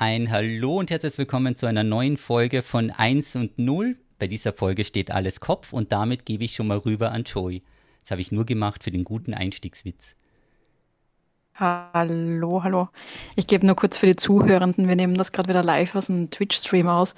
[0.00, 3.98] Ein Hallo und herzlich willkommen zu einer neuen Folge von 1 und 0.
[4.18, 7.62] Bei dieser Folge steht alles Kopf und damit gebe ich schon mal rüber an Joey.
[8.00, 10.16] Das habe ich nur gemacht für den guten Einstiegswitz.
[11.54, 12.88] Hallo, hallo.
[13.36, 16.30] Ich gebe nur kurz für die Zuhörenden, wir nehmen das gerade wieder live aus dem
[16.30, 17.14] Twitch-Stream aus.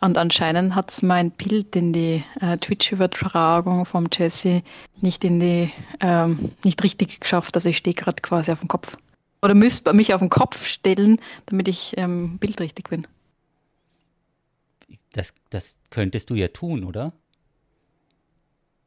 [0.00, 4.62] Und anscheinend hat es mein Bild in die äh, Twitch-Übertragung vom Jesse
[5.02, 5.70] nicht in die,
[6.00, 7.54] ähm, nicht richtig geschafft.
[7.54, 8.96] Also ich stehe gerade quasi auf dem Kopf.
[9.44, 13.06] Oder müsst mich auf den Kopf stellen, damit ich ähm, bildrichtig bin.
[15.12, 17.12] Das, das könntest du ja tun, oder?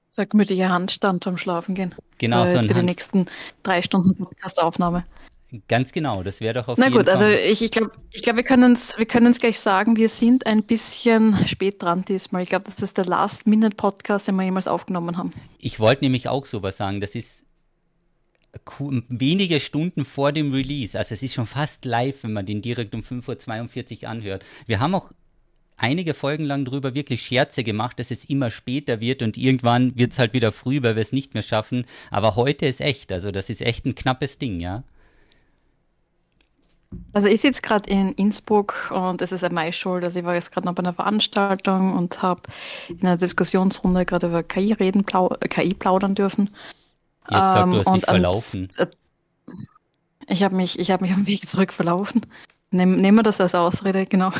[0.09, 1.93] Sag gemütlicher Handstand zum Schlafen gehen.
[2.17, 3.27] Genau, für, so ein Für die Hand nächsten
[3.61, 5.03] drei Stunden Podcast-Aufnahme.
[5.67, 7.35] Ganz genau, das wäre doch auf Na jeden gut, also Fall.
[7.35, 10.63] ich, ich glaube, ich glaub, wir können es wir können's gleich sagen, wir sind ein
[10.63, 12.41] bisschen spät dran diesmal.
[12.41, 15.33] Ich glaube, das ist der Last-Minute-Podcast, den wir jemals aufgenommen haben.
[15.59, 16.99] Ich wollte nämlich auch sowas sagen.
[16.99, 17.43] Das ist
[19.09, 20.97] wenige Stunden vor dem Release.
[20.97, 24.45] Also es ist schon fast live, wenn man den direkt um 5.42 Uhr anhört.
[24.65, 25.11] Wir haben auch
[25.77, 30.11] einige Folgen lang drüber wirklich Scherze gemacht, dass es immer später wird und irgendwann wird
[30.11, 31.85] es halt wieder früh, weil wir es nicht mehr schaffen.
[32.09, 34.83] Aber heute ist echt, also das ist echt ein knappes Ding, ja.
[37.13, 40.03] Also ich sitze gerade in Innsbruck und es ist ein Mai-Schuld.
[40.03, 42.43] Also ich war jetzt gerade noch bei einer Veranstaltung und habe
[42.87, 46.49] in einer Diskussionsrunde gerade über KI reden, äh, KI plaudern dürfen.
[47.29, 48.69] Ihr habt gesagt, Ähm, du hast und dich verlaufen.
[48.77, 48.87] äh,
[50.29, 52.21] Ich habe mich, ich habe mich am Weg zurück verlaufen.
[52.71, 54.31] Nehm, nehmen wir das als Ausrede, genau.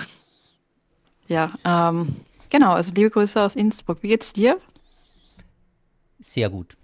[1.27, 2.15] Ja, ähm,
[2.49, 2.73] genau.
[2.73, 4.03] Also liebe Grüße aus Innsbruck.
[4.03, 4.57] Wie geht's dir?
[6.21, 6.75] Sehr gut.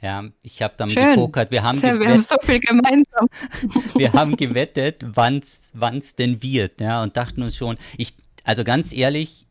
[0.00, 1.16] Ja, ich habe dann Schön.
[1.16, 1.50] gepokert.
[1.50, 3.26] Wir haben, Sehr, wir haben so viel gemeinsam.
[3.96, 8.92] wir haben gewettet, wann's, wann's denn wird, ja, und dachten uns schon, ich, also ganz
[8.92, 9.47] ehrlich,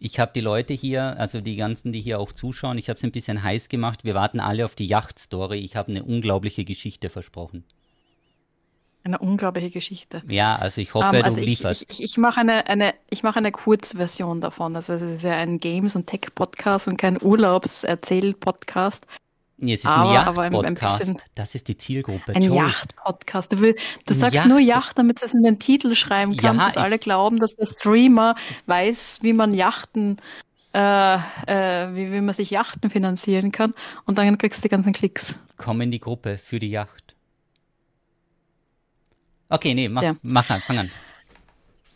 [0.00, 3.04] ich habe die Leute hier, also die ganzen, die hier auch zuschauen, ich habe es
[3.04, 4.02] ein bisschen heiß gemacht.
[4.02, 5.58] Wir warten alle auf die Yacht-Story.
[5.58, 7.64] Ich habe eine unglaubliche Geschichte versprochen.
[9.02, 10.22] Eine unglaubliche Geschichte.
[10.28, 11.82] Ja, also ich hoffe, Ähm, du also ich, lieferst.
[11.90, 14.74] ich, ich, ich mache eine, eine, ich mache eine Kurzversion davon.
[14.76, 19.06] Also es ist ja ein Games- und Tech-Podcast und kein Urlaubserzähl-Podcast.
[19.60, 21.12] Nee, es ist ein aber- ein- Yacht-Podcast.
[21.34, 22.34] Das ist die Zielgruppe.
[22.34, 22.42] Ein.
[22.42, 23.52] Yacht-Podcast.
[23.52, 23.74] Du, du Ein
[24.14, 26.80] sagst nur Yacht- Yacht, damit du es in den Titel schreiben Ja, kannst, dass ich-
[26.82, 28.34] alle glauben, dass der Streamer
[28.66, 30.16] weiß, wie man Yachten,
[30.72, 33.74] äh, äh, wie, wie man sich Yachten finanzieren kann.
[34.06, 35.36] Und dann kriegst du die ganzen Klicks.
[35.56, 37.14] Komm in die Gruppe für die Yacht.
[39.48, 40.14] Okay, nee, mach, Ja.
[40.22, 40.90] mach an, fang an.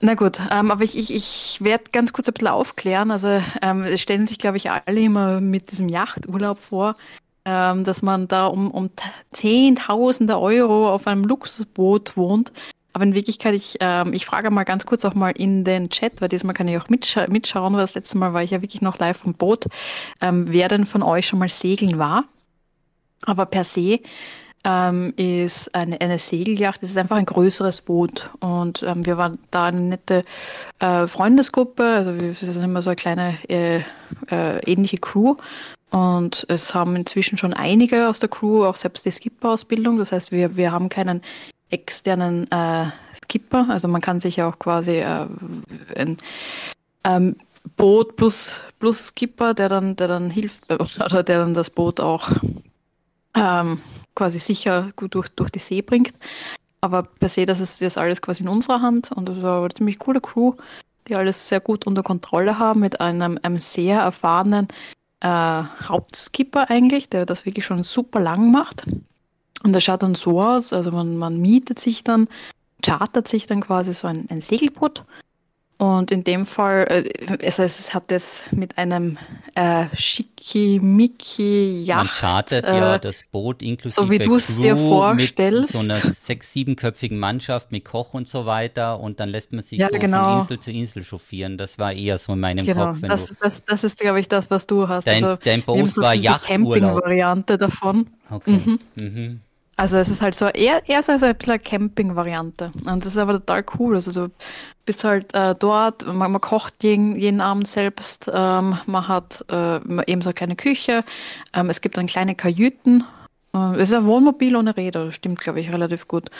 [0.01, 3.11] Na gut, ähm, aber ich, ich, ich werde ganz kurz ein bisschen aufklären.
[3.11, 6.97] Also ähm, es stellen sich, glaube ich, alle immer mit diesem Yachturlaub vor,
[7.44, 8.91] ähm, dass man da um, um
[9.32, 12.53] Zehntausende Euro auf einem Luxusboot wohnt.
[12.93, 16.21] Aber in Wirklichkeit, ich, ähm, ich frage mal ganz kurz auch mal in den Chat,
[16.21, 18.82] weil diesmal kann ich auch mitscha mitschauen, weil das letzte Mal war ich ja wirklich
[18.82, 19.66] noch live vom Boot,
[20.21, 22.25] ähm, wer denn von euch schon mal segeln war.
[23.22, 24.00] Aber per se
[24.65, 26.82] ähm, ist eine, eine Segelyacht.
[26.82, 28.31] Es ist einfach ein größeres Boot.
[28.41, 30.25] Und ähm, wir waren da eine nette
[30.78, 31.84] äh, Freundesgruppe.
[31.84, 33.81] Also wir sind immer so eine kleine äh,
[34.31, 35.37] äh, ähnliche Crew.
[35.94, 39.97] Und es haben inzwischen schon einige aus der Crew auch selbst die Skipper-Ausbildung.
[39.97, 41.22] Das heißt, wir, wir haben keinen
[41.71, 42.87] externen äh,
[43.22, 43.69] Skipper.
[43.71, 45.27] Also man kann sich ja auch quasi äh,
[45.97, 46.19] ein
[47.05, 47.37] ähm,
[47.77, 52.28] Boot plus, plus Skipper, der dann, der dann hilft oder der dann das Boot auch
[53.37, 53.78] ähm,
[54.16, 56.15] quasi sicher gut durch, durch die See bringt.
[56.81, 59.69] Aber per se, das ist jetzt alles quasi in unserer Hand und das ist eine
[59.72, 60.55] ziemlich coole Crew,
[61.06, 64.66] die alles sehr gut unter Kontrolle haben mit einem, einem sehr erfahrenen
[65.21, 68.87] äh, Hauptskipper eigentlich, der das wirklich schon super lang macht.
[69.65, 72.29] Und das schaut dann so aus, also man, man mietet sich dann,
[72.85, 75.05] chartert sich dann quasi so ein, ein Segelboot.
[75.77, 79.19] Und in dem Fall, äh, also es hat es mit einem
[79.57, 84.75] äh, Schickimicki Man Yacht chartert äh, ja das Boot inklusive so wie du es dir
[84.75, 85.75] Crew vorstellst.
[85.75, 89.65] Mit so einer sechs-, siebenköpfigen Mannschaft mit Koch und so weiter und dann lässt man
[89.65, 90.31] sich Ja, so genau.
[90.31, 91.59] von Insel zu Insel chauffieren.
[91.59, 92.99] Das war eher so in meinem Genau, Kopf.
[93.01, 95.09] Wenn das, du, das, das ist, glaube ich, das, was du hast.
[95.09, 96.29] dein, also, dein Post war so die.
[96.29, 98.06] Camping-Variante davon.
[98.31, 98.61] Okay.
[98.65, 98.79] Mhm.
[98.95, 99.41] Mhm.
[99.77, 102.73] Also es ist halt so eher, eher so ein bisschen eine Camping-Variante.
[102.85, 103.97] Und das ist aber total cool.
[103.97, 104.33] Also du
[104.87, 109.76] bist halt äh, dort, man, man kocht jeden, jeden Abend selbst, ähm, man hat äh,
[110.06, 111.05] eben so eine kleine Küche,
[111.55, 113.05] ähm, es gibt dann kleine Kajüten.
[113.53, 116.31] Äh, es ist ein Wohnmobil ohne Räder, das stimmt, glaube ich, relativ gut.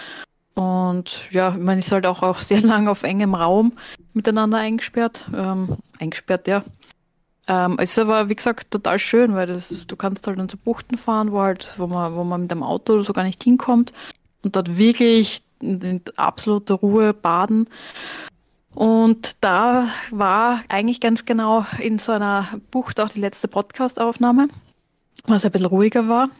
[0.54, 3.72] Und ja, man ist halt auch, auch sehr lange auf engem Raum
[4.12, 5.28] miteinander eingesperrt.
[5.34, 6.62] Ähm, eingesperrt, ja.
[7.46, 10.56] Ähm, es ist aber, wie gesagt, total schön, weil das, du kannst halt dann zu
[10.56, 13.93] Buchten fahren, wo halt, wo man, wo man mit dem Auto so gar nicht hinkommt
[14.43, 17.69] und dort wirklich in, in absoluter Ruhe baden.
[18.75, 24.49] Und da war eigentlich ganz genau in so einer Bucht auch die letzte Podcast-Aufnahme,
[25.26, 26.31] was ein bisschen ruhiger war.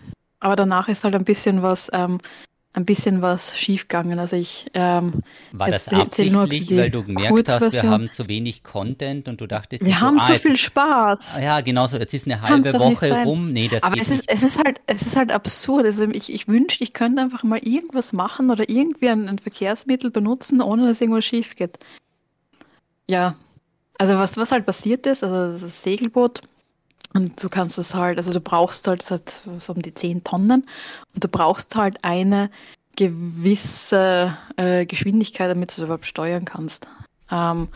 [0.41, 2.19] Aber danach ist halt ein bisschen was ähm,
[2.75, 4.19] ein bisschen was schiefgegangen.
[4.19, 5.23] Also ich ähm,
[5.53, 9.85] war das absichtlich, weil du gemerkt hast, wir haben zu wenig Content und du dachtest,
[9.85, 11.38] wir so, haben ah, zu viel Spaß.
[11.41, 11.97] Ja, genau so.
[11.97, 13.53] Jetzt ist eine halbe Woche rum.
[13.53, 15.87] Nee, das Aber es ist, es ist halt, es ist halt absurd.
[15.87, 20.11] Also ich, ich wünschte, ich könnte einfach mal irgendwas machen oder irgendwie ein, ein Verkehrsmittel
[20.11, 21.79] benutzen, ohne dass irgendwas schief geht.
[23.09, 23.37] Ja,
[23.99, 26.41] also was, was halt passiert ist, also das Segelboot
[27.14, 30.66] und du kannst es halt, also du brauchst halt, halt so um die 10 Tonnen
[31.14, 32.50] und du brauchst halt eine
[32.96, 36.87] gewisse äh, Geschwindigkeit, damit du es überhaupt steuern kannst.
[37.31, 37.69] Ähm,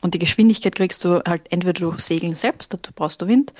[0.00, 3.52] und die Geschwindigkeit kriegst du halt entweder durch Segeln selbst, dazu brauchst du Wind,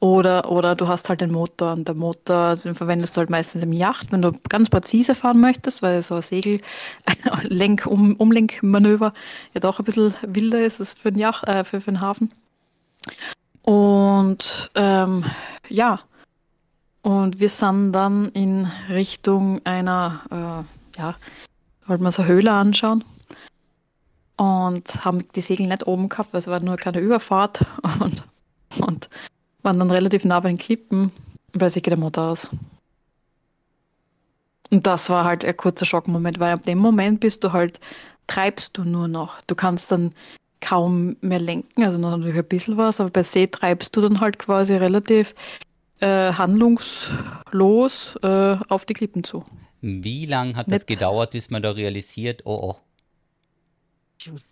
[0.00, 3.62] oder, oder du hast halt den Motor und der Motor, den verwendest du halt meistens
[3.62, 6.60] im Yacht, wenn du ganz präzise fahren möchtest, weil so ein Segel,
[7.44, 9.14] Lenk, um, Umlenkmanöver
[9.54, 12.32] ja doch ein bisschen wilder ist als für den, Yacht, äh, für, für den Hafen.
[13.64, 15.24] Und ähm,
[15.68, 16.00] ja,
[17.02, 20.20] und wir sind dann in Richtung einer,
[20.96, 21.16] äh, ja,
[21.86, 23.04] wollten wir so eine Höhle anschauen
[24.36, 27.64] und haben die Segel nicht oben gehabt, weil es war nur eine kleine Überfahrt
[28.00, 28.24] und,
[28.78, 29.08] und
[29.62, 31.10] waren dann relativ nah bei den Klippen
[31.52, 32.50] und plötzlich geht der Motor aus.
[34.70, 37.80] Und das war halt ein kurzer Schockmoment, weil ab dem Moment bist du halt,
[38.26, 39.40] treibst du nur noch.
[39.46, 40.10] Du kannst dann
[40.64, 44.20] kaum mehr lenken, also noch natürlich ein bisschen was, aber bei See treibst du dann
[44.20, 45.34] halt quasi relativ
[46.00, 49.44] äh, handlungslos äh, auf die Klippen zu.
[49.82, 50.80] Wie lange hat Nicht.
[50.80, 52.76] das gedauert, bis man da realisiert, oh oh?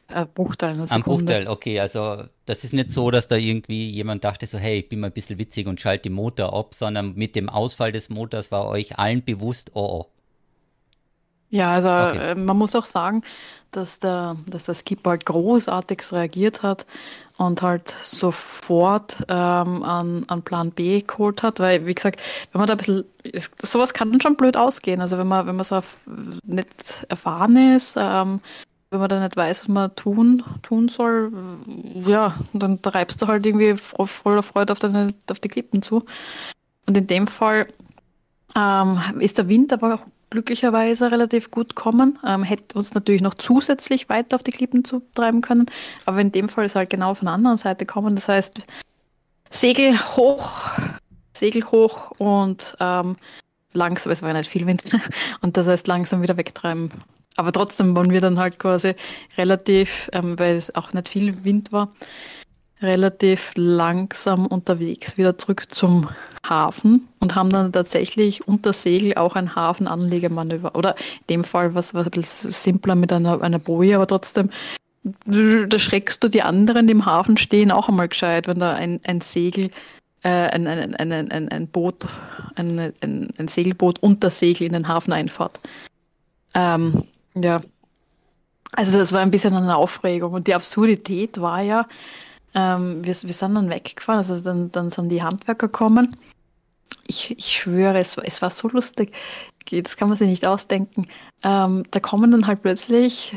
[0.08, 0.96] Ein Bruchteil einer Sekunde.
[0.96, 4.80] Ein Bruchteil, okay, also das ist nicht so, dass da irgendwie jemand dachte so, hey,
[4.80, 7.90] ich bin mal ein bisschen witzig und schalte den Motor ab, sondern mit dem Ausfall
[7.90, 10.06] des Motors war euch allen bewusst, oh oh.
[11.52, 12.30] Ja, also okay.
[12.30, 13.22] Äh, man muss auch sagen,
[13.72, 16.86] dass der, dass der Skipper halt großartig reagiert hat
[17.36, 22.20] und halt sofort ähm, an, an Plan B geholt hat, weil, wie gesagt,
[22.52, 23.04] wenn man da ein bisschen,
[23.62, 25.80] sowas kann schon blöd ausgehen, also wenn man, wenn man so
[26.44, 28.40] nicht erfahren ist, ähm,
[28.90, 31.32] wenn man da nicht weiß, was man tun, tun soll,
[32.06, 36.04] ja, dann treibst du halt irgendwie voller Freude auf, deine, auf die Klippen zu.
[36.86, 37.66] Und in dem Fall
[38.56, 42.18] ähm, ist der Wind aber auch glücklicherweise relativ gut kommen.
[42.26, 45.66] Ähm, hätte uns natürlich noch zusätzlich weiter auf die Klippen zu treiben können,
[46.06, 48.16] aber in dem Fall ist halt genau von der anderen Seite kommen.
[48.16, 48.60] Das heißt,
[49.50, 50.70] Segel hoch,
[51.34, 53.16] Segel hoch und ähm,
[53.74, 54.84] langsam, es war ja nicht viel Wind,
[55.42, 56.90] und das heißt langsam wieder wegtreiben.
[57.36, 58.94] Aber trotzdem waren wir dann halt quasi
[59.36, 61.92] relativ, ähm, weil es auch nicht viel Wind war,
[62.82, 66.08] relativ langsam unterwegs wieder zurück zum
[66.46, 70.74] Hafen und haben dann tatsächlich unter Segel auch ein Hafenanlegemanöver.
[70.74, 74.50] Oder in dem Fall was, was ein bisschen simpler mit einer, einer Boje, aber trotzdem,
[75.24, 79.00] da schreckst du die anderen, die im Hafen stehen, auch einmal gescheit, wenn da ein,
[79.04, 79.70] ein Segel,
[80.22, 82.06] äh, ein, ein, ein, ein, ein Boot,
[82.56, 85.60] ein, ein, ein Segelboot unter Segel in den Hafen einfahrt.
[86.54, 87.04] Ähm,
[87.34, 87.60] ja.
[88.74, 90.32] Also das war ein bisschen eine Aufregung.
[90.32, 91.86] Und die Absurdität war ja,
[92.54, 96.16] ähm, wir, wir sind dann weggefahren, also dann, dann sind die Handwerker gekommen.
[97.06, 99.12] Ich, ich schwöre, es, es war so lustig.
[99.70, 101.06] Das kann man sich nicht ausdenken.
[101.42, 103.34] Ähm, da kommen dann halt plötzlich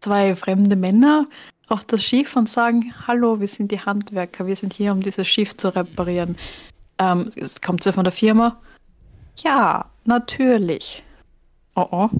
[0.00, 1.26] zwei fremde Männer
[1.68, 5.26] auf das Schiff und sagen, hallo, wir sind die Handwerker, wir sind hier, um dieses
[5.26, 6.36] Schiff zu reparieren.
[6.98, 8.60] Ähm, es kommt so von der Firma.
[9.38, 11.02] Ja, natürlich.
[11.74, 12.10] Oh oh.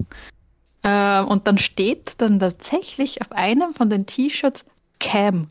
[0.83, 4.65] Ähm, und dann steht dann tatsächlich auf einem von den T-Shirts
[4.99, 5.49] Cam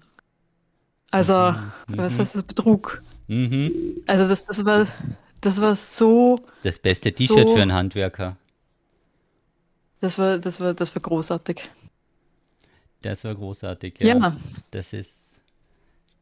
[1.14, 1.52] also,
[1.87, 1.97] mhm.
[1.97, 2.42] was ist das?
[2.42, 3.02] Betrug.
[3.28, 4.02] Mhm.
[4.06, 4.87] Also, das, das, war,
[5.40, 6.44] das war so.
[6.62, 8.37] Das beste T-Shirt so, für einen Handwerker.
[10.00, 11.68] Das war, das, war, das war großartig.
[13.02, 14.16] Das war großartig, ja.
[14.16, 14.37] ja.
[14.71, 15.12] Das ist.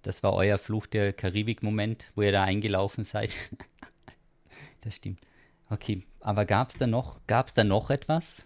[0.02, 3.30] Das war euer Fluch der Karibik-Moment, wo ihr da eingelaufen seid.
[4.82, 5.20] das stimmt.
[5.70, 8.44] Okay, aber gab es da noch, gab's da noch etwas?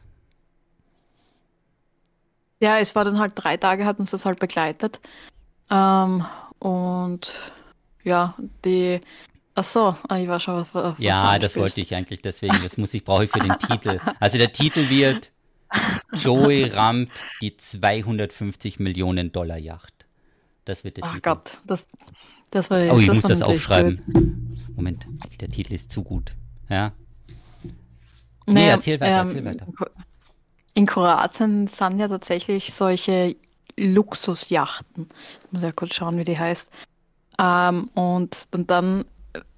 [2.60, 5.00] Ja, es war dann halt drei Tage, hat uns das halt begleitet.
[5.70, 6.24] Ähm,
[6.58, 7.52] und
[8.04, 9.00] ja, die.
[9.54, 12.58] Ach so, ah, ich war schon auf, auf Ja, das wollte ich eigentlich deswegen.
[12.62, 13.98] Das muss ich brauche ich für den Titel.
[14.20, 15.30] Also der Titel wird
[16.12, 20.04] Joey rammt die 250 Millionen Dollar Yacht.
[20.66, 21.22] Das wird der Ach Titel.
[21.22, 21.88] Gott, das,
[22.50, 24.02] das war Oh, ich das muss das aufschreiben.
[24.06, 24.76] Blöd.
[24.76, 25.06] Moment,
[25.40, 26.32] der Titel ist zu gut.
[26.68, 26.92] Ja.
[28.46, 29.66] Nee, nee erzähl weiter, ähm, erzähl weiter.
[30.74, 33.36] In Kroatien sind ja tatsächlich solche
[33.78, 35.08] Luxusjachten.
[35.44, 36.70] Ich muss ja kurz schauen, wie die heißt.
[37.38, 39.04] Ähm, und, und dann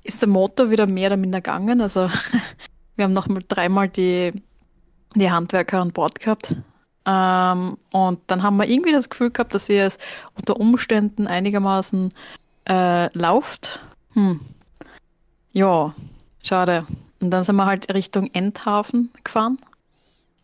[0.02, 1.80] ist der Motor wieder mehr oder minder gegangen.
[1.80, 2.10] Also
[2.96, 4.32] wir haben noch mal dreimal die,
[5.14, 6.56] die Handwerker an Bord gehabt.
[7.06, 9.98] Ähm, und dann haben wir irgendwie das Gefühl gehabt, dass sie es
[10.34, 12.12] unter Umständen einigermaßen
[12.68, 13.80] äh, läuft.
[14.12, 14.40] Hm.
[15.52, 15.94] Ja,
[16.42, 16.86] schade.
[17.20, 19.56] Und dann sind wir halt Richtung Endhafen gefahren.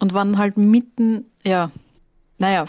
[0.01, 1.71] und waren halt mitten, ja,
[2.45, 2.67] naja,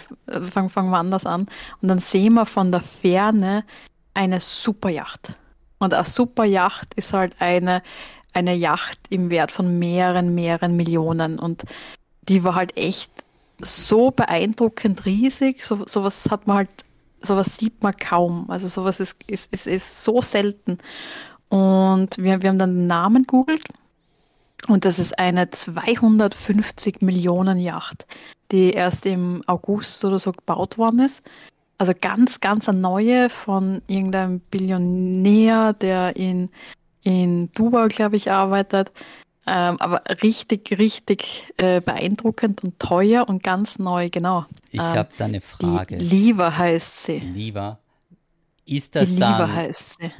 [0.49, 1.47] fangen fang wir anders an.
[1.81, 3.65] Und dann sehen wir von der Ferne
[4.13, 5.33] eine Superjacht.
[5.79, 7.83] Und eine Superjacht ist halt eine,
[8.31, 11.39] eine Yacht im Wert von mehreren, mehreren Millionen.
[11.39, 11.65] Und
[12.29, 13.11] die war halt echt
[13.59, 15.65] so beeindruckend riesig.
[15.65, 16.69] So, sowas hat man halt,
[17.21, 18.49] sowas sieht man kaum.
[18.49, 20.77] Also sowas ist, ist, ist, ist so selten.
[21.49, 23.67] Und wir, wir haben dann den Namen googelt.
[24.67, 28.05] Und das ist eine 250 Millionen Yacht,
[28.51, 31.23] die erst im August oder so gebaut worden ist.
[31.77, 36.49] Also ganz, ganz eine neue von irgendeinem Billionär, der in
[37.05, 38.91] in Dubai, glaube ich, arbeitet.
[39.47, 44.45] Ähm, aber richtig, richtig äh, beeindruckend und teuer und ganz neu, genau.
[44.71, 45.97] Ich ähm, habe da eine Frage.
[45.97, 47.19] Die Liva heißt sie.
[47.19, 47.77] Liva.
[48.65, 50.11] Ist das die dann Liva heißt sie.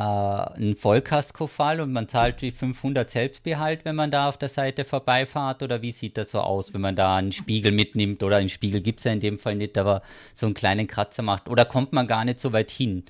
[0.00, 4.84] Äh, ein Vollkasko-Fall und man zahlt wie 500 Selbstbehalt, wenn man da auf der Seite
[4.84, 5.62] vorbeifahrt?
[5.62, 8.22] Oder wie sieht das so aus, wenn man da einen Spiegel mitnimmt?
[8.22, 10.02] Oder einen Spiegel gibt es ja in dem Fall nicht, aber
[10.34, 11.48] so einen kleinen Kratzer macht.
[11.48, 13.04] Oder kommt man gar nicht so weit hin,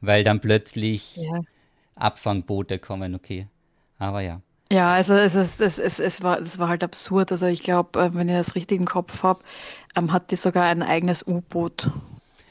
[0.00, 1.16] weil dann plötzlich...
[1.16, 1.40] Ja
[1.96, 3.46] Abfangboote kommen, okay.
[3.98, 4.40] Aber ja.
[4.72, 7.30] Ja, also es, es, es, es, es, war, es war halt absurd.
[7.30, 9.40] Also ich glaube, äh, wenn ich das richtig im Kopf habe,
[9.94, 11.90] ähm, hat die sogar ein eigenes U-Boot.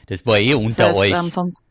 [0.06, 1.12] Das war eh unter das heißt, euch.
[1.12, 1.64] Ähm, sonst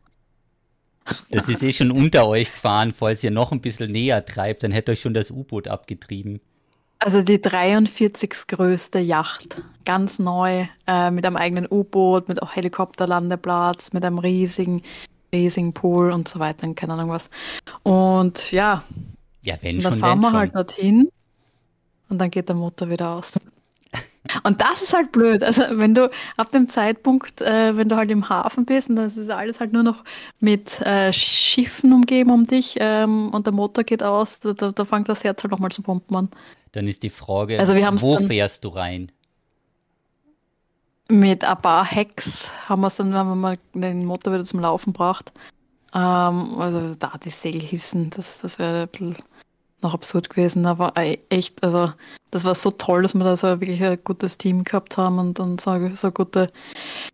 [1.30, 4.72] das ist eh schon unter euch gefahren, falls ihr noch ein bisschen näher treibt, dann
[4.72, 6.40] hätte euch schon das U-Boot abgetrieben.
[7.00, 8.48] Also die 43.
[8.48, 14.84] größte Yacht, ganz neu, äh, mit einem eigenen U-Boot, mit auch Helikopterlandeplatz, mit einem riesigen
[15.34, 17.30] riesigen Pool und so weiter und keine Ahnung was.
[17.82, 18.84] Und ja,
[19.42, 21.10] ja wenn und dann schon, fahren wir halt dorthin
[22.08, 23.38] und dann geht der Motor wieder aus.
[24.44, 25.44] Und das ist halt blöd.
[25.44, 29.06] Also wenn du ab dem Zeitpunkt, äh, wenn du halt im Hafen bist und dann
[29.06, 30.04] ist alles halt nur noch
[30.40, 34.86] mit äh, Schiffen umgeben um dich ähm, und der Motor geht aus, da, da, da
[34.86, 36.30] fängt das Herz halt nochmal zu pumpen an.
[36.72, 39.12] Dann ist die Frage, also wo fährst du rein?
[41.10, 44.60] mit ein paar Hacks haben wir es dann, wenn wir mal den Motor wieder zum
[44.60, 45.32] Laufen gebracht.
[45.94, 49.16] Ähm, also da die Segelhissen, das, das wäre ein bisschen
[49.84, 50.94] noch absurd gewesen, aber
[51.30, 51.92] echt, also
[52.32, 55.40] das war so toll, dass wir da so wirklich ein gutes Team gehabt haben und,
[55.40, 56.52] und so, so eine gute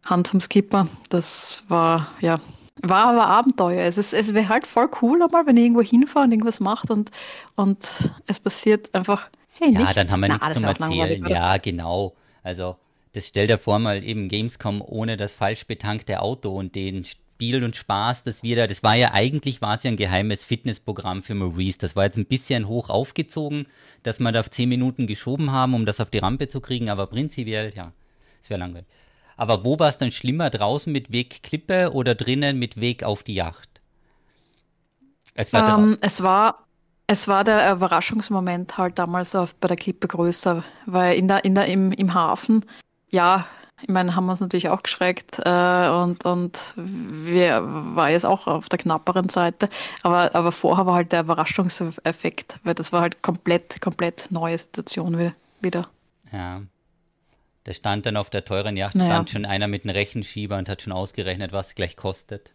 [0.06, 0.88] Hand vom Skipper.
[1.10, 2.40] Das war, ja,
[2.82, 3.84] war aber Abenteuer.
[3.84, 6.90] Es, ist, es wäre halt voll cool, einmal, wenn ich irgendwo hinfahre und irgendwas macht
[6.90, 7.12] und,
[7.56, 9.96] und es passiert einfach, hey, Ja, nichts.
[9.96, 11.26] dann haben wir Na, nichts zum Erzählen.
[11.28, 12.14] Ja, genau.
[12.44, 12.78] Also
[13.14, 17.06] das stellt dir vor mal eben Gamescom ohne das falsch betankte Auto und den
[17.40, 20.44] Spiel und Spaß, das wir da, das war ja eigentlich, war es ja ein geheimes
[20.44, 21.78] Fitnessprogramm für Maurice.
[21.78, 23.66] Das war jetzt ein bisschen hoch aufgezogen,
[24.04, 26.90] dass wir da auf 10 Minuten geschoben haben, um das auf die Rampe zu kriegen,
[26.90, 27.94] aber prinzipiell, ja,
[28.42, 28.90] es wäre langweilig.
[29.38, 33.24] Aber wo war es dann schlimmer, draußen mit Weg Klippe oder drinnen mit Weg auf
[33.24, 33.70] die Yacht?
[35.34, 36.66] Es war, ähm, es war
[37.08, 41.56] es war der Überraschungsmoment halt damals auf, bei der Klippe größer, weil in der, in
[41.56, 42.66] der, im, im Hafen
[43.10, 43.48] ja,
[43.82, 47.62] ich meine, haben wir uns natürlich auch geschreckt äh, und, und wir
[47.96, 49.70] war jetzt auch auf der knapperen Seite.
[50.04, 55.34] Aber, aber vorher war halt der Überraschungseffekt, weil das war halt komplett, komplett neue Situation
[55.62, 55.88] wieder.
[56.32, 56.62] Ja.
[57.64, 59.12] Da stand dann auf der teuren Yacht naja.
[59.12, 62.52] stand schon einer mit einem Rechenschieber und hat schon ausgerechnet, was es gleich kostet.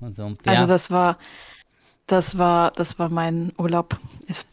[0.00, 0.06] So.
[0.06, 0.52] Also ja.
[0.52, 1.18] Also das war,
[2.06, 3.96] das war, das war mein Urlaub.
[4.26, 4.44] Es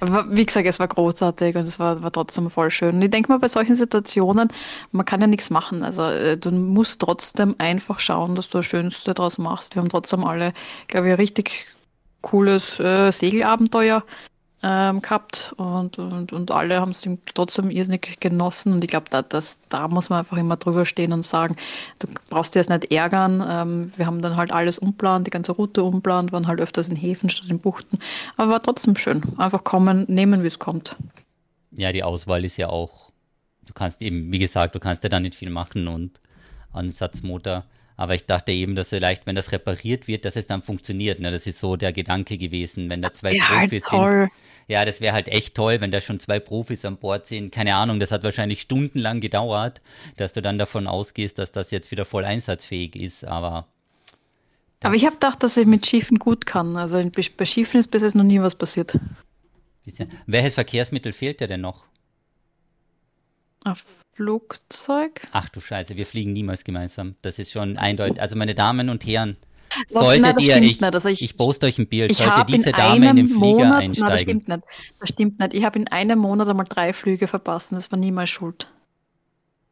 [0.00, 2.96] wie gesagt, es war großartig und es war, war trotzdem voll schön.
[2.96, 4.48] Und ich denke mal, bei solchen Situationen,
[4.92, 5.82] man kann ja nichts machen.
[5.82, 9.74] Also äh, du musst trotzdem einfach schauen, dass du das Schönste daraus machst.
[9.74, 10.52] Wir haben trotzdem alle,
[10.86, 11.66] glaube ich, ein richtig
[12.20, 14.04] cooles äh, Segelabenteuer
[14.62, 18.72] ähm, gehabt und, und, und alle haben es trotzdem irrsinnig genossen.
[18.72, 21.56] Und ich glaube, da, da muss man einfach immer drüber stehen und sagen,
[22.00, 23.44] du brauchst dir jetzt nicht ärgern.
[23.48, 26.96] Ähm, wir haben dann halt alles umplant, die ganze Route umplant, waren halt öfters in
[26.96, 27.98] Häfen statt in Buchten.
[28.36, 29.22] Aber war trotzdem schön.
[29.38, 30.96] Einfach kommen, nehmen, wie es kommt.
[31.72, 33.12] Ja, die Auswahl ist ja auch,
[33.66, 36.18] du kannst eben, wie gesagt, du kannst ja da nicht viel machen und
[36.72, 37.64] Ansatzmotor
[37.98, 41.18] aber ich dachte eben, dass vielleicht, wenn das repariert wird, dass es dann funktioniert.
[41.18, 41.32] Ne?
[41.32, 44.42] Das ist so der Gedanke gewesen, wenn da zwei halt Profis halt sind.
[44.68, 47.50] Ja, das wäre halt echt toll, wenn da schon zwei Profis an Bord sind.
[47.52, 49.80] Keine Ahnung, das hat wahrscheinlich stundenlang gedauert,
[50.16, 53.24] dass du dann davon ausgehst, dass das jetzt wieder voll einsatzfähig ist.
[53.24, 53.66] Aber
[54.80, 56.76] aber ich habe gedacht, dass ich mit Schiffen gut kann.
[56.76, 57.02] Also
[57.36, 58.96] bei Schiffen ist bis jetzt noch nie was passiert.
[60.26, 61.88] Welches Verkehrsmittel fehlt dir denn noch?
[63.64, 63.84] Auf
[64.18, 65.28] Flugzeug.
[65.30, 67.14] Ach du Scheiße, wir fliegen niemals gemeinsam.
[67.22, 68.20] Das ist schon eindeutig.
[68.20, 69.36] Also meine Damen und Herren,
[69.88, 73.10] solltet nein, ihr, ich, also ich, ich poste euch ein Bild, sollte diese in Dame
[73.10, 74.00] in den Flieger Monat, einsteigen.
[74.00, 74.62] Nein, das stimmt nicht.
[74.98, 75.54] Das stimmt nicht.
[75.54, 78.72] Ich habe in einem Monat einmal drei Flüge verpasst und das war niemals schuld.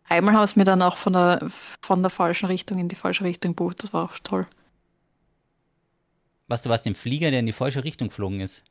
[0.09, 3.25] Einmal haben es mir dann auch von der, von der falschen Richtung in die falsche
[3.25, 3.83] Richtung gebucht.
[3.83, 4.47] Das war auch toll.
[6.47, 8.63] Was, du warst im Flieger, der in die falsche Richtung geflogen ist?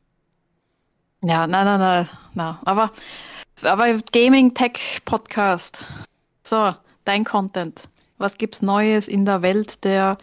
[1.27, 2.55] Ja, nein, nein, nein, nein.
[2.65, 2.91] Aber,
[3.63, 5.83] aber Gaming Tech Podcast.
[6.43, 7.89] So, dein Content.
[8.19, 10.19] Was gibt's Neues in der Welt der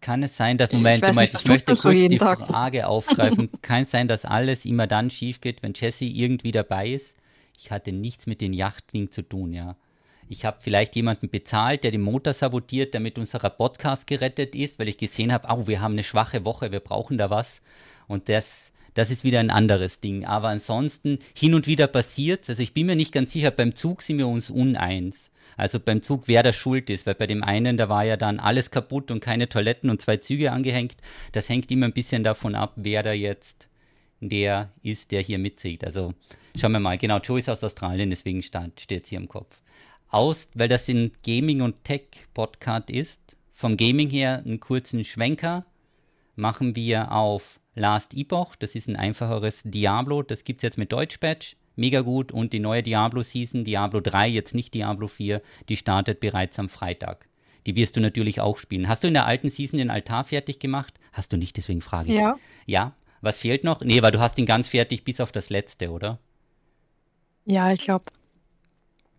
[0.00, 2.42] kann es sein, dass, Moment, ich, Moment, ich möchte kurz die Tag.
[2.42, 3.50] Frage aufgreifen.
[3.62, 7.16] Kann es sein, dass alles immer dann schief geht, wenn Jesse irgendwie dabei ist?
[7.56, 9.76] Ich hatte nichts mit den Yachtding zu tun, ja.
[10.28, 14.88] Ich habe vielleicht jemanden bezahlt, der den Motor sabotiert, damit unser Podcast gerettet ist, weil
[14.88, 17.60] ich gesehen habe, oh, wir haben eine schwache Woche, wir brauchen da was.
[18.06, 20.24] Und das, das ist wieder ein anderes Ding.
[20.24, 24.02] Aber ansonsten, hin und wieder passiert Also ich bin mir nicht ganz sicher, beim Zug
[24.02, 25.30] sind wir uns uneins.
[25.56, 28.40] Also beim Zug, wer da schuld ist, weil bei dem einen, da war ja dann
[28.40, 30.96] alles kaputt und keine Toiletten und zwei Züge angehängt.
[31.30, 33.68] Das hängt immer ein bisschen davon ab, wer da jetzt
[34.20, 35.84] der ist, der hier mitzieht.
[35.84, 36.14] Also
[36.56, 36.98] schauen wir mal.
[36.98, 39.62] Genau, Joe ist aus Australien, deswegen steht es hier im Kopf.
[40.08, 45.66] Aus, weil das ein Gaming- und Tech-Podcast ist, vom Gaming her einen kurzen Schwenker
[46.34, 48.56] machen wir auf Last Epoch.
[48.56, 50.22] Das ist ein einfacheres Diablo.
[50.22, 52.32] Das gibt es jetzt mit Deutsch-Patch mega gut.
[52.32, 57.26] Und die neue Diablo-Season, Diablo 3, jetzt nicht Diablo 4, die startet bereits am Freitag.
[57.66, 58.88] Die wirst du natürlich auch spielen.
[58.88, 60.94] Hast du in der alten Season den Altar fertig gemacht?
[61.12, 62.18] Hast du nicht, deswegen frage ich.
[62.18, 62.36] Ja.
[62.66, 62.94] Ja.
[63.20, 63.80] Was fehlt noch?
[63.80, 66.18] Nee, weil du hast ihn ganz fertig bis auf das letzte, oder?
[67.44, 68.04] Ja, ich glaube.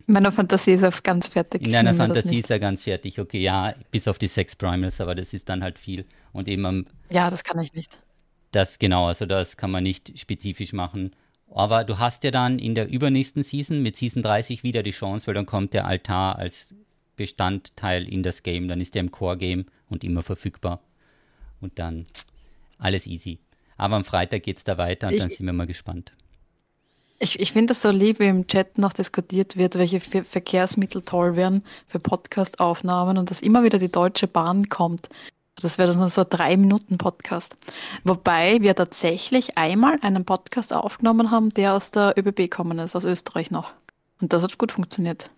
[0.07, 1.61] In meiner Fantasie ist er ganz fertig.
[1.61, 5.13] In deiner Fantasie ist er ganz fertig, okay, ja, bis auf die sechs Primals, aber
[5.13, 6.05] das ist dann halt viel.
[6.31, 7.99] Und eben am, Ja, das kann ich nicht.
[8.51, 11.11] Das genau, also das kann man nicht spezifisch machen.
[11.51, 15.27] Aber du hast ja dann in der übernächsten Season mit Season 30 wieder die Chance,
[15.27, 16.75] weil dann kommt der Altar als
[17.15, 18.67] Bestandteil in das Game.
[18.67, 20.81] Dann ist der im Core-Game und immer verfügbar.
[21.59, 22.05] Und dann
[22.77, 23.39] alles easy.
[23.77, 26.11] Aber am Freitag geht es da weiter und ich, dann sind wir mal gespannt.
[27.17, 31.35] Ich, ich finde es so lieb, wie im Chat noch diskutiert wird, welche Verkehrsmittel toll
[31.35, 35.09] wären für Podcast-Aufnahmen und dass immer wieder die Deutsche Bahn kommt.
[35.61, 37.57] Das wäre dann so ein Drei-Minuten-Podcast.
[38.03, 43.03] Wobei wir tatsächlich einmal einen Podcast aufgenommen haben, der aus der ÖBB gekommen ist, aus
[43.03, 43.73] Österreich noch.
[44.21, 45.31] Und das hat gut funktioniert.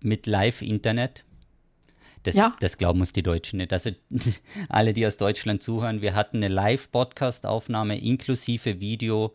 [0.00, 1.24] Mit Live-Internet?
[2.24, 2.54] Das, ja.
[2.60, 3.72] das glauben uns die Deutschen nicht.
[3.72, 3.90] Also
[4.68, 9.34] alle, die aus Deutschland zuhören, wir hatten eine Live-Podcast-Aufnahme inklusive Video,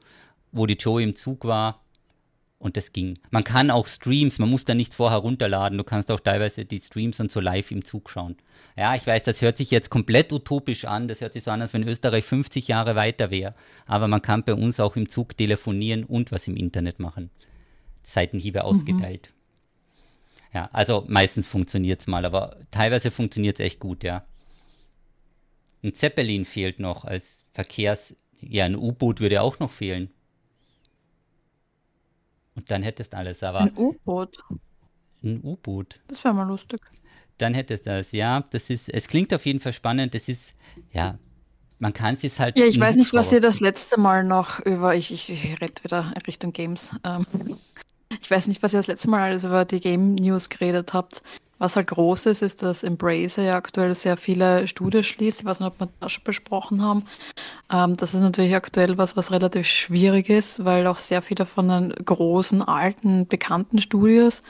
[0.52, 1.82] wo die Joe im Zug war
[2.60, 3.20] und das ging.
[3.30, 5.78] Man kann auch Streams, man muss da nichts vorher runterladen.
[5.78, 8.38] Du kannst auch teilweise die Streams und so live im Zug schauen.
[8.76, 11.08] Ja, ich weiß, das hört sich jetzt komplett utopisch an.
[11.08, 13.54] Das hört sich so an, als wenn Österreich 50 Jahre weiter wäre.
[13.86, 17.30] Aber man kann bei uns auch im Zug telefonieren und was im Internet machen.
[18.04, 19.30] Seitenhiebe ausgeteilt.
[19.32, 19.38] Mhm.
[20.54, 24.26] Ja, also meistens funktioniert es mal, aber teilweise funktioniert es echt gut, ja.
[25.84, 28.16] Ein Zeppelin fehlt noch als Verkehrs...
[28.40, 30.12] Ja, ein U-Boot würde auch noch fehlen.
[32.58, 33.62] Und dann hättest alles, aber.
[33.62, 34.40] Ein U-Boot.
[35.24, 36.00] Ein U-Boot.
[36.08, 36.82] Das wäre mal lustig.
[37.38, 38.44] Dann hättest du das, ja.
[38.50, 40.16] Das ist, es klingt auf jeden Fall spannend.
[40.16, 40.56] Das ist,
[40.92, 41.20] ja,
[41.78, 42.58] man kann es halt.
[42.58, 44.96] Ja, ich weiß nicht, was ihr das letzte Mal noch über.
[44.96, 46.96] Ich, ich, ich rede wieder Richtung Games.
[47.04, 47.28] Ähm,
[48.22, 51.22] ich weiß nicht, was ihr das letzte Mal alles über die Game News geredet habt.
[51.60, 55.40] Was halt groß ist, ist, dass Embracer ja aktuell sehr viele Studios schließt.
[55.42, 57.06] Ich weiß nicht, ob wir das schon besprochen haben.
[57.72, 61.68] Ähm, das ist natürlich aktuell was, was relativ schwierig ist, weil auch sehr viele von
[61.68, 64.44] den großen, alten, bekannten Studios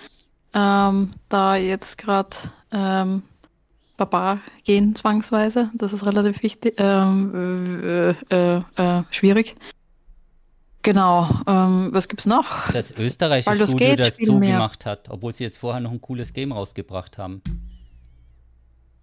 [0.53, 2.35] ähm, da jetzt gerade
[2.71, 3.23] ähm,
[3.95, 5.71] Baba gehen zwangsweise.
[5.73, 9.55] Das ist relativ wichtig, ähm, äh, äh, äh, schwierig.
[10.87, 11.27] Genau.
[11.45, 12.71] Ähm, was gibt's noch?
[12.71, 14.91] Das österreichische Baldur's Studio, Gate das zugemacht mehr.
[14.93, 17.41] hat, obwohl sie jetzt vorher noch ein cooles Game rausgebracht haben.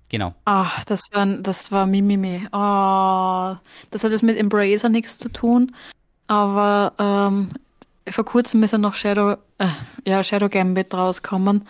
[0.09, 0.35] Genau.
[0.47, 2.49] Ach, das war, das war Mimimi.
[2.53, 3.55] Oh,
[3.90, 5.75] das hat jetzt mit Embracer nichts zu tun.
[6.27, 7.51] Aber ähm,
[8.09, 9.66] vor kurzem ist ja noch Shadow, äh,
[10.07, 11.68] ja, Shadow Gambit rausgekommen.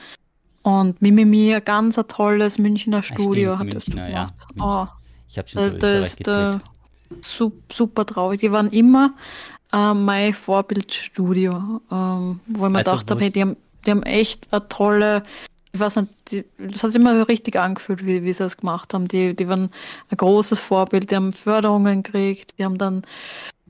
[0.63, 4.35] Und Mimimi, ein ganz ein tolles Münchner Studio, stimmt, hat Münchner, das gemacht.
[4.55, 4.65] Ja.
[4.65, 4.87] Oh,
[5.29, 6.59] ich habe schon das, das ist äh,
[7.73, 8.41] super traurig.
[8.43, 9.15] Die waren immer
[9.73, 14.53] äh, mein Vorbildstudio, ähm, wo ich mir gedacht habe, hey, die haben, die haben echt
[14.53, 15.23] eine tolle,
[15.73, 18.95] ich weiß nicht, die, das hat sich immer richtig angefühlt, wie, wie sie das gemacht
[18.95, 19.09] haben.
[19.09, 19.71] Die, die waren
[20.11, 23.03] ein großes Vorbild, die haben Förderungen gekriegt, die haben dann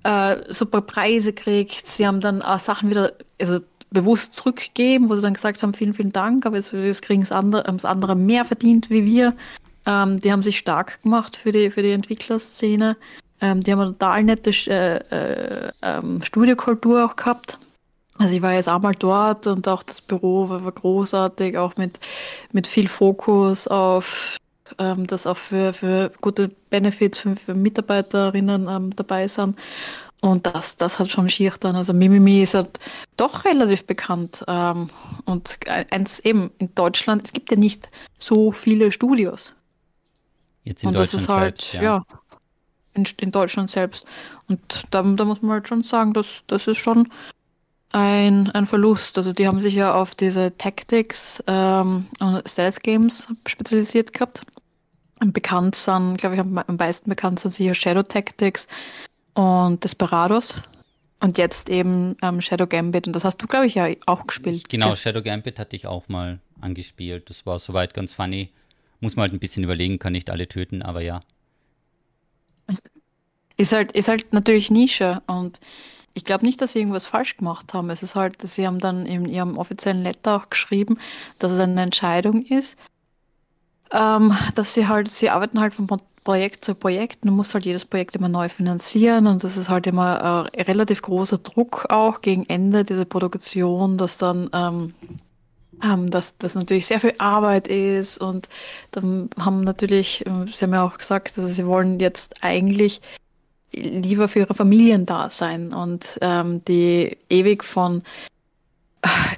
[0.04, 5.22] äh, super Preise gekriegt, sie haben dann auch Sachen wieder, also bewusst zurückgegeben, wo sie
[5.22, 8.44] dann gesagt haben, vielen, vielen Dank, aber jetzt, jetzt kriegen es andere, das andere mehr
[8.44, 9.34] verdient wie wir.
[9.86, 12.96] Ähm, die haben sich stark gemacht für die, für die Entwicklerszene.
[13.40, 17.58] Ähm, die haben eine total nette äh, äh, ähm, Studiokultur auch gehabt.
[18.18, 21.76] Also ich war jetzt auch mal dort und auch das Büro war, war großartig, auch
[21.76, 21.98] mit,
[22.52, 24.38] mit viel Fokus auf
[24.78, 29.56] ähm, dass auch für, für gute Benefits für, für Mitarbeiterinnen ähm, dabei sind.
[30.20, 31.76] Und das, das hat schon schier dann.
[31.76, 32.78] Also Mimimi ist halt
[33.16, 34.42] doch relativ bekannt.
[34.48, 34.88] Ähm,
[35.26, 35.58] und
[35.90, 39.52] eins eben in Deutschland, es gibt ja nicht so viele Studios.
[40.62, 41.82] Jetzt in und Deutschland das ist halt, ja.
[41.82, 42.02] ja
[42.94, 44.06] in, in Deutschland selbst.
[44.48, 47.08] Und da, da muss man halt schon sagen, dass das ist schon
[47.94, 49.18] ein, ein Verlust.
[49.18, 54.42] Also die haben sich ja auf diese Tactics ähm, und Stealth Games spezialisiert gehabt.
[55.20, 58.66] Bekannt sind, glaube ich, am, am meisten bekannt sind sicher Shadow Tactics
[59.34, 60.60] und Desperados.
[61.20, 63.06] Und jetzt eben ähm, Shadow Gambit.
[63.06, 64.68] Und das hast du, glaube ich, ja auch gespielt.
[64.68, 64.96] Genau, gell?
[64.96, 67.30] Shadow Gambit hatte ich auch mal angespielt.
[67.30, 68.50] Das war soweit ganz funny.
[69.00, 71.20] Muss man halt ein bisschen überlegen, kann nicht alle töten, aber ja.
[73.56, 75.60] Ist halt, ist halt natürlich Nische und
[76.14, 77.90] ich glaube nicht, dass sie irgendwas falsch gemacht haben.
[77.90, 80.98] Es ist halt, sie haben dann in ihrem offiziellen Letter auch geschrieben,
[81.38, 82.76] dass es eine Entscheidung ist,
[83.92, 85.88] ähm, dass sie halt, sie arbeiten halt von
[86.24, 87.24] Projekt zu Projekt.
[87.24, 91.02] Du musst halt jedes Projekt immer neu finanzieren und das ist halt immer äh, relativ
[91.02, 94.94] großer Druck auch gegen Ende dieser Produktion, dass dann ähm,
[95.82, 98.48] ähm, dass das natürlich sehr viel Arbeit ist und
[98.92, 103.00] dann haben natürlich, äh, Sie haben ja auch gesagt, also Sie wollen jetzt eigentlich
[103.74, 108.02] lieber für ihre Familien da sein und ähm, die ewig von,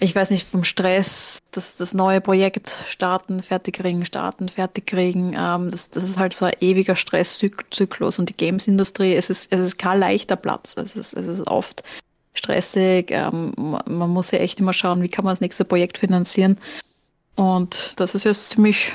[0.00, 5.34] ich weiß nicht, vom Stress, das, das neue Projekt starten, fertig kriegen, starten, fertig kriegen,
[5.38, 9.60] ähm, das, das ist halt so ein ewiger Stresszyklus und die Games-Industrie, es ist, es
[9.60, 11.82] ist kein leichter Platz, es ist, es ist oft
[12.34, 16.58] stressig, ähm, man muss ja echt immer schauen, wie kann man das nächste Projekt finanzieren.
[17.34, 18.92] Und das ist jetzt ziemlich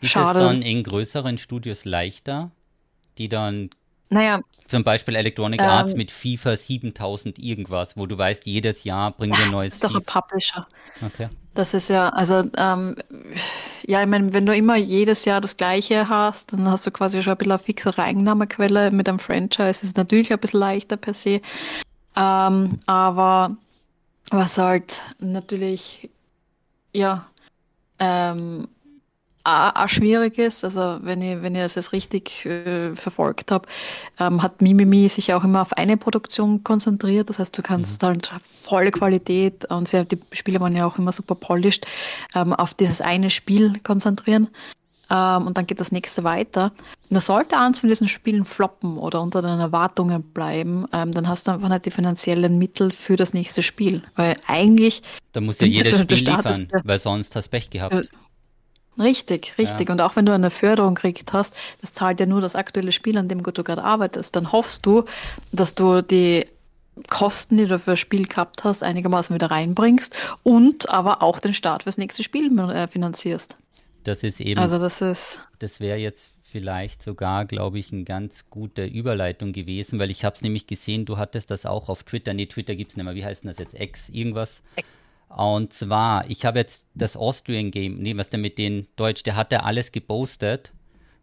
[0.00, 0.40] ist schade.
[0.40, 2.50] Ist es dann in größeren Studios leichter,
[3.18, 3.70] die dann
[4.10, 4.40] naja.
[4.66, 9.36] Zum Beispiel Electronic ähm, Arts mit FIFA 7000 irgendwas, wo du weißt, jedes Jahr bringen
[9.36, 10.66] wir ein neues Das ist doch ein Publisher.
[11.04, 11.28] Okay.
[11.54, 12.94] Das ist ja, also, ähm,
[13.86, 17.22] ja, ich meine, wenn du immer jedes Jahr das Gleiche hast, dann hast du quasi
[17.22, 19.80] schon ein bisschen eine fixere Einnahmequelle mit einem Franchise.
[19.80, 21.40] Das ist natürlich ein bisschen leichter per se.
[22.16, 23.56] Ähm, aber
[24.30, 26.10] was halt natürlich,
[26.94, 27.26] ja,
[27.98, 28.68] ähm,
[29.48, 30.64] auch schwierig ist.
[30.64, 33.68] Also wenn ich, wenn ich das jetzt richtig äh, verfolgt habe,
[34.18, 37.28] ähm, hat Mimimi sich auch immer auf eine Produktion konzentriert.
[37.28, 38.06] Das heißt, du kannst mhm.
[38.06, 41.86] halt volle Qualität und sie, die Spiele waren ja auch immer super polished,
[42.34, 44.48] ähm, auf dieses eine Spiel konzentrieren.
[45.10, 46.72] Ähm, und dann geht das nächste weiter.
[47.08, 51.46] Nur sollte eins von diesen Spielen floppen oder unter den Erwartungen bleiben, ähm, dann hast
[51.46, 54.02] du einfach nicht die finanziellen Mittel für das nächste Spiel.
[54.16, 55.02] Weil eigentlich.
[55.32, 58.08] Da muss ja jedes Spiel liefern, weil sonst hast du Pech gehabt.
[58.98, 59.88] Richtig, richtig.
[59.88, 59.92] Ja.
[59.92, 63.16] Und auch wenn du eine Förderung gekriegt hast, das zahlt ja nur das aktuelle Spiel,
[63.16, 64.34] an dem du gerade arbeitest.
[64.34, 65.04] Dann hoffst du,
[65.52, 66.44] dass du die
[67.08, 71.54] Kosten, die du für das Spiel gehabt hast, einigermaßen wieder reinbringst und aber auch den
[71.54, 73.56] Start fürs nächste Spiel äh, finanzierst.
[74.04, 74.60] Das ist eben.
[74.60, 75.44] Also das ist.
[75.58, 80.34] Das wäre jetzt vielleicht sogar, glaube ich, eine ganz gute Überleitung gewesen, weil ich habe
[80.34, 82.32] es nämlich gesehen, du hattest das auch auf Twitter.
[82.32, 83.14] Nee, Twitter gibt es nicht mehr.
[83.14, 83.78] Wie heißt denn das jetzt?
[83.78, 84.62] X irgendwas?
[85.28, 89.36] Und zwar, ich habe jetzt das Austrian Game, nee, was der mit den Deutsch, der
[89.36, 90.72] hat ja alles gepostet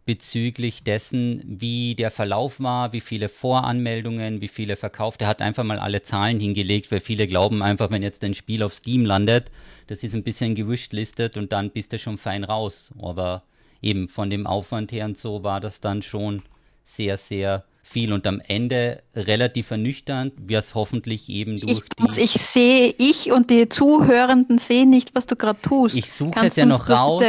[0.06, 5.22] bezüglich dessen, wie der Verlauf war, wie viele Voranmeldungen, wie viele verkauft.
[5.22, 8.62] Er hat einfach mal alle Zahlen hingelegt, weil viele glauben einfach, wenn jetzt ein Spiel
[8.62, 9.50] auf Steam landet,
[9.88, 12.94] das ist ein bisschen gewischt listet und dann bist du schon fein raus.
[13.00, 13.44] Aber
[13.82, 16.44] eben von dem Aufwand her und so war das dann schon
[16.86, 22.22] sehr, sehr viel und am Ende relativ ernüchternd, wie es hoffentlich eben durch ich, die...
[22.22, 25.96] Ich sehe, ich und die Zuhörenden sehen nicht, was du gerade tust.
[25.96, 27.24] Ich suche es ja noch raus.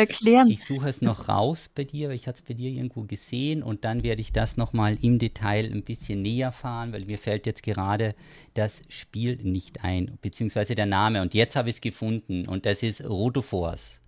[0.48, 3.62] Ich suche es noch raus bei dir, weil ich hatte es bei dir irgendwo gesehen
[3.62, 7.44] und dann werde ich das nochmal im Detail ein bisschen näher fahren, weil mir fällt
[7.44, 8.14] jetzt gerade
[8.54, 12.82] das Spiel nicht ein, beziehungsweise der Name und jetzt habe ich es gefunden und das
[12.82, 14.00] ist Rotoforce.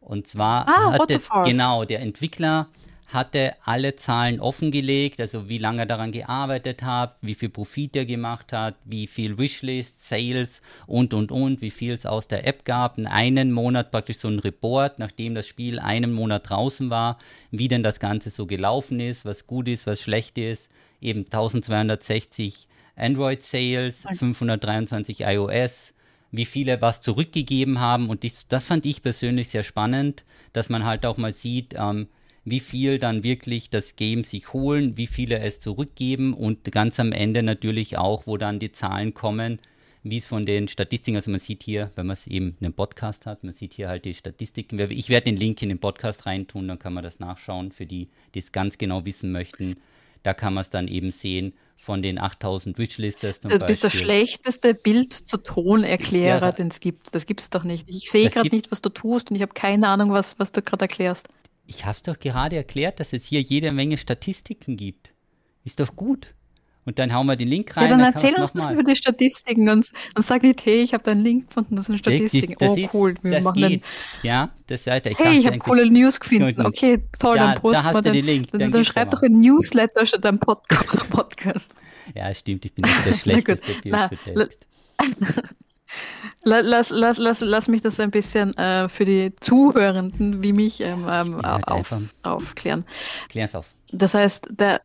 [0.00, 2.68] Und zwar ah, hat es, genau, der Entwickler
[3.12, 8.06] hatte alle Zahlen offengelegt, also wie lange er daran gearbeitet hat, wie viel Profit er
[8.06, 12.64] gemacht hat, wie viel Wishlist, Sales und und und, wie viel es aus der App
[12.64, 12.98] gab.
[12.98, 17.18] In einem Monat praktisch so ein Report, nachdem das Spiel einen Monat draußen war,
[17.50, 20.70] wie denn das Ganze so gelaufen ist, was gut ist, was schlecht ist.
[21.00, 25.94] Eben 1260 Android Sales, 523 iOS,
[26.30, 28.08] wie viele was zurückgegeben haben.
[28.08, 32.08] Und das, das fand ich persönlich sehr spannend, dass man halt auch mal sieht, ähm,
[32.44, 37.12] wie viel dann wirklich das Game sich holen, wie viele es zurückgeben und ganz am
[37.12, 39.58] Ende natürlich auch, wo dann die Zahlen kommen,
[40.02, 42.72] wie es von den Statistiken, also man sieht hier, wenn man es eben in einem
[42.72, 44.78] Podcast hat, man sieht hier halt die Statistiken.
[44.90, 48.08] Ich werde den Link in den Podcast reintun, dann kann man das nachschauen für die,
[48.34, 49.76] die es ganz genau wissen möchten.
[50.22, 53.40] Da kann man es dann eben sehen von den 8000 Wishlisters.
[53.40, 53.76] Du bist Beispiel.
[53.76, 57.14] der schlechteste Bild zu Tonerklärer, ja, den es gibt.
[57.14, 57.88] Das gibt es doch nicht.
[57.88, 60.62] Ich sehe gerade nicht, was du tust und ich habe keine Ahnung, was, was du
[60.62, 61.28] gerade erklärst.
[61.70, 65.10] Ich habe es doch gerade erklärt, dass es hier jede Menge Statistiken gibt.
[65.64, 66.34] Ist doch gut.
[66.84, 67.84] Und dann hauen wir den Link rein.
[67.84, 71.04] Ja, dann, erzähl uns was über die Statistiken und, und sag nicht, hey, ich habe
[71.04, 72.56] da einen Link gefunden, das sind Statistiken.
[72.58, 73.70] Das, das, oh, cool, wir das machen geht.
[73.70, 73.82] Den,
[74.24, 75.14] ja, das seid ihr.
[75.16, 76.66] hey, ich habe coole News gefunden.
[76.66, 78.14] Okay, toll, ja, dann posten da wir den.
[78.14, 78.50] den Link.
[78.50, 80.38] Dann, dann, dann schreib doch ein Newsletter statt ein
[81.10, 81.72] Podcast.
[82.16, 84.66] Ja, stimmt, ich bin nicht der schlechteste zu Text.
[86.42, 91.06] Lass, lass, lass, lass mich das ein bisschen äh, für die Zuhörenden wie mich ähm,
[91.10, 92.84] ähm, halt auf, aufklären.
[93.28, 93.66] Klär's auf.
[93.92, 94.80] Das heißt, der,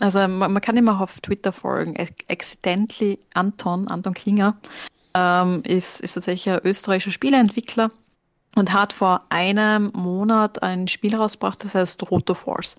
[0.00, 1.94] also man, man, kann immer auf Twitter folgen.
[2.28, 4.56] Accidentally Anton, Anton Klinger,
[5.14, 7.90] ähm, ist, ist tatsächlich ein österreichischer Spieleentwickler
[8.56, 12.76] und hat vor einem Monat ein Spiel rausgebracht, das heißt Roto Force.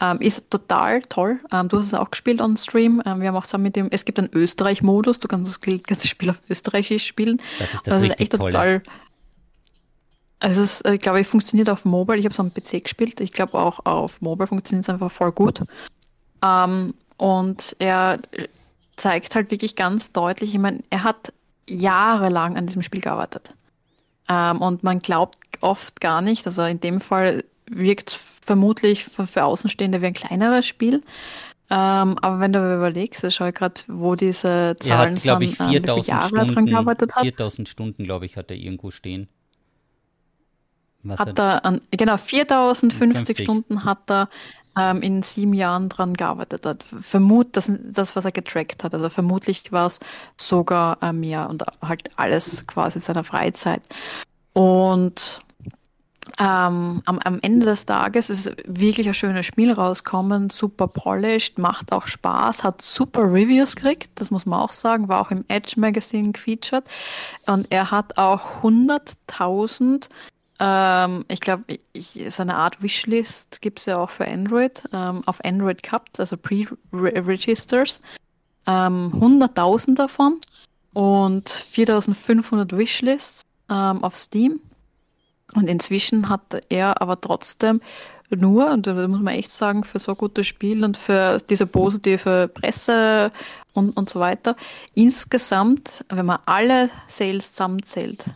[0.00, 1.40] Ähm, ist total toll.
[1.52, 3.02] Ähm, du hast es auch gespielt on Stream.
[3.06, 6.08] Ähm, wir haben auch zusammen mit dem, es gibt einen Österreich-Modus, du kannst das ganze
[6.08, 7.38] Spiel auf Österreichisch spielen.
[7.58, 8.50] Das ist, das, das ist echt tolle.
[8.52, 8.82] total.
[10.38, 12.18] Also es ist, ich glaube, es funktioniert auf Mobile.
[12.18, 13.20] Ich habe es am PC gespielt.
[13.20, 15.62] Ich glaube auch auf Mobile funktioniert es einfach voll gut.
[16.44, 18.18] Ähm, und er
[18.96, 21.32] zeigt halt wirklich ganz deutlich, ich meine, er hat
[21.68, 23.54] jahrelang an diesem Spiel gearbeitet.
[24.28, 29.44] Ähm, und man glaubt oft gar nicht, also in dem Fall wirkt vermutlich für, für
[29.44, 31.02] Außenstehende wie ein kleineres Spiel.
[31.68, 35.56] Ähm, aber wenn du überlegst, ich schaue gerade, wo diese Zahlen er hat, sind, ich,
[35.56, 37.22] 4000 ähm, Jahre Stunden, dran gearbeitet hat.
[37.22, 39.28] 4000 Stunden, glaube ich, hat er irgendwo stehen.
[41.02, 44.28] Was hat er, an, genau, 4050 Stunden hat er
[44.78, 46.84] ähm, in sieben Jahren dran gearbeitet hat.
[46.84, 48.94] Vermut, das, das, was er getrackt hat.
[48.94, 49.98] Also vermutlich war es
[50.36, 53.82] sogar äh, mehr und halt alles quasi seiner Freizeit.
[54.52, 55.40] Und
[56.38, 61.92] ähm, am, am, Ende des Tages ist wirklich ein schönes Spiel rauskommen, super polished, macht
[61.92, 65.74] auch Spaß, hat super Reviews gekriegt, das muss man auch sagen, war auch im Edge
[65.76, 66.84] Magazine gefeatured
[67.46, 70.08] und er hat auch 100.000
[70.58, 75.44] ähm, ich glaube, so eine Art Wishlist gibt es ja auch für Android, ähm, auf
[75.44, 78.00] Android gehabt, also Pre-Registers.
[78.66, 80.40] Ähm, 100.000 davon
[80.92, 84.60] und 4.500 Wishlists ähm, auf Steam.
[85.56, 87.80] Und inzwischen hat er aber trotzdem
[88.28, 92.48] nur, und da muss man echt sagen, für so gutes Spiel und für diese positive
[92.52, 93.30] Presse
[93.72, 94.54] und, und so weiter,
[94.94, 98.26] insgesamt, wenn man alle Sales zusammenzählt,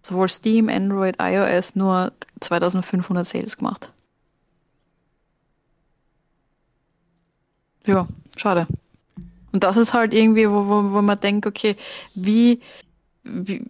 [0.00, 3.90] sowohl Steam, Android, iOS nur 2500 Sales gemacht.
[7.84, 8.06] Ja,
[8.36, 8.68] schade.
[9.50, 11.76] Und das ist halt irgendwie, wo, wo, wo man denkt, okay,
[12.14, 12.60] wie,
[13.24, 13.64] wie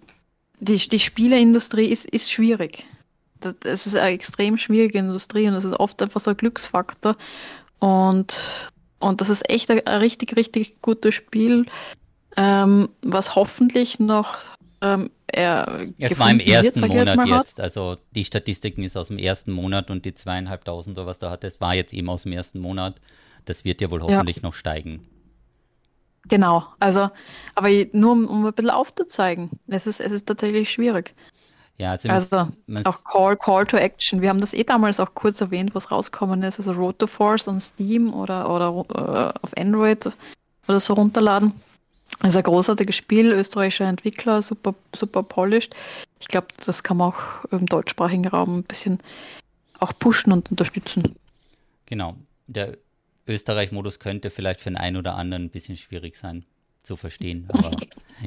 [0.60, 2.86] die, die Spieleindustrie ist, ist schwierig.
[3.40, 7.16] Das ist eine extrem schwierige Industrie und das ist oft einfach so ein Glücksfaktor.
[7.78, 11.66] Und, und das ist echt ein, ein richtig, richtig gutes Spiel,
[12.36, 14.38] ähm, was hoffentlich noch
[14.82, 19.18] ähm, er es war im ersten Monat jetzt, jetzt, also die Statistiken ist aus dem
[19.18, 22.32] ersten Monat und die zweieinhalbtausend oder was da hat, das war jetzt eben aus dem
[22.32, 23.00] ersten Monat.
[23.44, 24.42] Das wird ja wohl hoffentlich ja.
[24.42, 25.06] noch steigen.
[26.28, 27.08] Genau, also,
[27.54, 31.14] aber nur um, um ein bisschen aufzuzeigen, es ist, es ist tatsächlich schwierig.
[31.80, 32.46] Ja, also, also
[32.84, 34.20] auch Call, Call to Action.
[34.20, 36.58] Wir haben das eh damals auch kurz erwähnt, was rausgekommen ist.
[36.58, 40.12] Also Road to Force on Steam oder, oder äh, auf Android
[40.68, 41.54] oder so runterladen.
[42.18, 45.74] Also ein großartiges Spiel, österreichischer Entwickler, super, super polished.
[46.20, 48.98] Ich glaube, das kann man auch im deutschsprachigen Raum ein bisschen
[49.78, 51.16] auch pushen und unterstützen.
[51.86, 52.14] Genau.
[52.46, 52.76] Der
[53.26, 56.44] Österreich-Modus könnte vielleicht für den einen oder anderen ein bisschen schwierig sein
[56.82, 57.70] zu verstehen, aber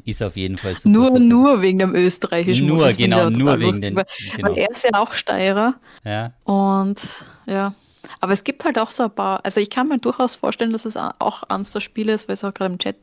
[0.04, 0.88] ist auf jeden Fall super.
[0.88, 3.96] Nur, nur wegen dem österreichischen Nur, Modus genau, nur wegen den.
[3.96, 4.48] Weil, genau.
[4.48, 5.74] weil er ist ja auch Steirer.
[6.04, 6.32] Ja.
[6.44, 7.74] Und ja,
[8.20, 10.84] aber es gibt halt auch so ein paar, also ich kann mir durchaus vorstellen, dass
[10.84, 12.96] es auch eines der Spiele ist, weil ich es auch gerade im Chat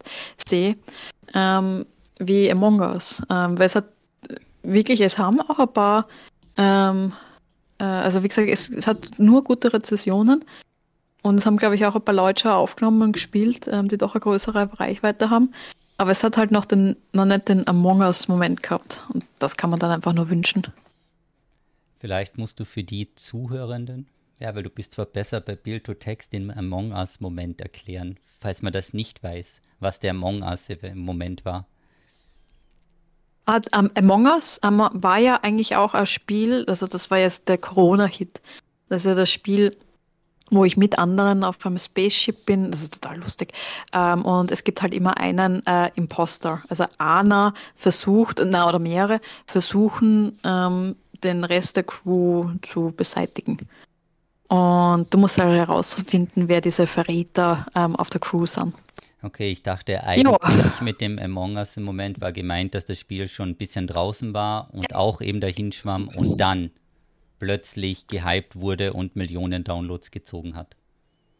[0.47, 0.77] sehe,
[1.33, 1.85] ähm,
[2.19, 3.21] wie Among Us.
[3.29, 3.85] Ähm, weil es hat
[4.63, 6.07] wirklich, es haben auch ein paar,
[6.57, 7.13] ähm,
[7.79, 10.45] äh, also wie gesagt, es, es, hat nur gute Rezessionen
[11.21, 13.97] und es haben, glaube ich, auch ein paar Leute schon aufgenommen und gespielt, ähm, die
[13.97, 15.53] doch eine größere Reichweite haben.
[15.97, 19.69] Aber es hat halt noch, den, noch nicht den Among Us-Moment gehabt und das kann
[19.69, 20.63] man dann einfach nur wünschen.
[21.99, 24.07] Vielleicht musst du für die Zuhörenden
[24.41, 28.91] ja, weil du bist zwar besser bei Bild-to-Text den Among Us-Moment erklären, falls man das
[28.91, 31.67] nicht weiß, was der Among Us im Moment war.
[33.45, 38.41] Among Us war ja eigentlich auch ein Spiel, also das war jetzt der Corona-Hit.
[38.89, 39.77] Das ist ja das Spiel,
[40.51, 42.69] wo ich mit anderen auf einem Spaceship bin.
[42.71, 43.53] Das ist total lustig.
[43.93, 46.61] Ähm, und es gibt halt immer einen äh, Imposter.
[46.69, 53.57] Also einer versucht, na oder mehrere versuchen, ähm, den Rest der Crew zu beseitigen.
[54.47, 58.75] Und du musst halt herausfinden, wer diese Verräter ähm, auf der Crew sind.
[59.23, 60.73] Okay, ich dachte eigentlich ja.
[60.81, 64.33] mit dem Among Us im Moment war gemeint, dass das Spiel schon ein bisschen draußen
[64.33, 66.71] war und auch eben dahin schwamm und dann
[67.41, 70.75] plötzlich gehypt wurde und Millionen Downloads gezogen hat.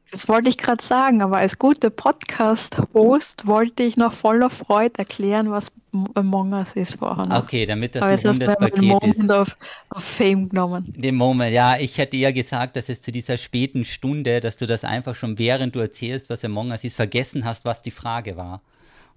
[0.09, 5.51] Das wollte ich gerade sagen, aber als guter Podcast-Host wollte ich noch voller Freude erklären,
[5.51, 5.71] was
[6.15, 7.27] Among Us ist vorher.
[7.27, 7.43] Noch.
[7.43, 9.31] Okay, damit das aber ein rundes Paket Moment ist.
[9.31, 9.57] Of,
[9.95, 10.85] of Fame genommen.
[10.97, 14.65] Den Moment, ja, ich hätte eher gesagt, dass es zu dieser späten Stunde, dass du
[14.65, 18.35] das einfach schon während du erzählst, was Among Us ist, vergessen hast, was die Frage
[18.35, 18.61] war.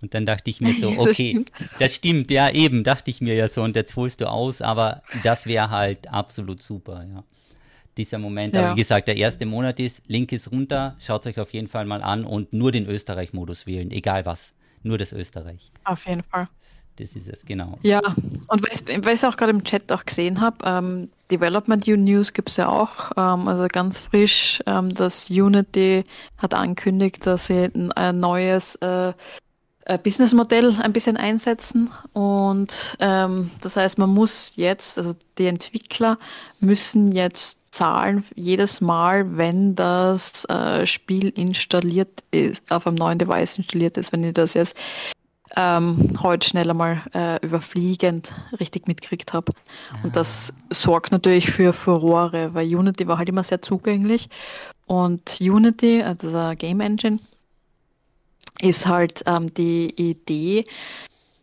[0.05, 1.81] Und dann dachte ich mir so, okay, das stimmt.
[1.81, 5.03] das stimmt, ja, eben, dachte ich mir ja so, und jetzt holst du aus, aber
[5.23, 7.25] das wäre halt absolut super, ja
[7.97, 8.55] dieser Moment.
[8.55, 8.67] Ja.
[8.67, 11.85] Aber wie gesagt, der erste Monat ist, Link ist runter, schaut euch auf jeden Fall
[11.85, 14.53] mal an und nur den Österreich-Modus wählen, egal was.
[14.83, 15.71] Nur das Österreich.
[15.85, 16.49] Auf jeden Fall.
[16.97, 17.79] Das ist es, genau.
[17.83, 18.01] Ja,
[18.49, 22.51] und weil ich es auch gerade im Chat auch gesehen habe, ähm, Development News gibt
[22.51, 26.05] es ja auch, ähm, also ganz frisch, ähm, dass Unity
[26.39, 29.13] hat angekündigt, dass sie ein, ein neues äh, äh,
[30.03, 31.91] Businessmodell ein bisschen einsetzen.
[32.13, 36.17] Und ähm, das heißt, man muss jetzt, also die Entwickler
[36.61, 43.59] müssen jetzt zahlen jedes Mal, wenn das äh, Spiel installiert ist, auf einem neuen Device
[43.59, 44.77] installiert ist, wenn ich das jetzt
[45.57, 49.53] ähm, heute schnell einmal äh, überfliegend richtig mitgekriegt habe.
[50.03, 54.29] Und das sorgt natürlich für Furore, weil Unity war halt immer sehr zugänglich.
[54.87, 57.19] Und Unity, also der Game Engine,
[58.61, 60.65] ist halt ähm, die Idee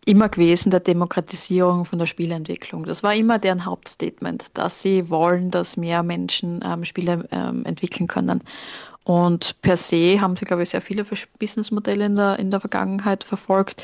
[0.05, 2.85] immer gewesen der Demokratisierung von der Spieleentwicklung.
[2.85, 8.07] Das war immer deren Hauptstatement, dass sie wollen, dass mehr Menschen ähm, Spiele ähm, entwickeln
[8.07, 8.43] können.
[9.03, 11.05] Und per se haben sie, glaube ich, sehr viele
[11.39, 13.83] Businessmodelle in der, in der Vergangenheit verfolgt.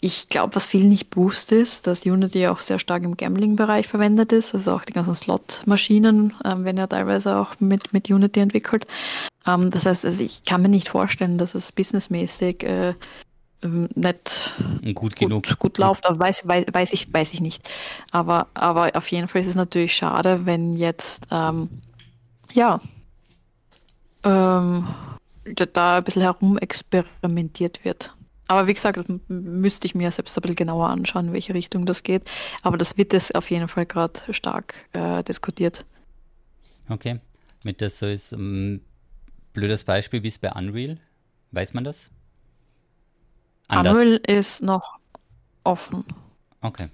[0.00, 4.30] Ich glaube, was viel nicht bewusst ist, dass Unity auch sehr stark im Gambling-Bereich verwendet
[4.32, 4.54] ist.
[4.54, 8.86] Also auch die ganzen Slot-Maschinen ähm, werden ja teilweise auch mit, mit Unity entwickelt.
[9.46, 12.94] Ähm, das heißt, also ich kann mir nicht vorstellen, dass es businessmäßig äh,
[13.62, 14.52] ähm, nicht
[14.94, 17.68] gut, genug gut, gut läuft, aber weiß, weiß, weiß, ich, weiß ich nicht.
[18.10, 21.68] Aber, aber auf jeden Fall ist es natürlich schade, wenn jetzt ähm,
[22.52, 22.80] ja
[24.24, 24.86] ähm,
[25.72, 28.12] da ein bisschen herumexperimentiert wird.
[28.48, 32.02] Aber wie gesagt, müsste ich mir selbst ein bisschen genauer anschauen, in welche Richtung das
[32.02, 32.30] geht.
[32.62, 35.84] Aber das wird es auf jeden Fall gerade stark äh, diskutiert.
[36.88, 37.20] Okay.
[37.64, 38.80] Mit das so ist um,
[39.52, 40.98] blödes Beispiel, wie es bei Unreal.
[41.50, 42.10] Weiß man das?
[43.66, 43.96] Anders.
[43.96, 44.98] Unreal ist noch
[45.64, 46.04] offen.
[46.60, 46.88] Okay.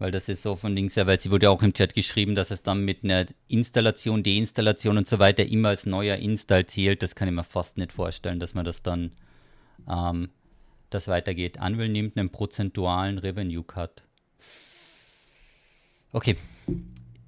[0.00, 2.50] Weil das ist so von links her, weil sie wurde auch im Chat geschrieben, dass
[2.50, 7.02] es dann mit einer Installation, Deinstallation und so weiter immer als neuer Install zählt.
[7.02, 9.12] Das kann ich mir fast nicht vorstellen, dass man das dann
[9.88, 10.30] ähm,
[10.90, 11.58] das weitergeht.
[11.60, 14.02] Unreal nimmt einen prozentualen Revenue Cut.
[16.12, 16.36] Okay.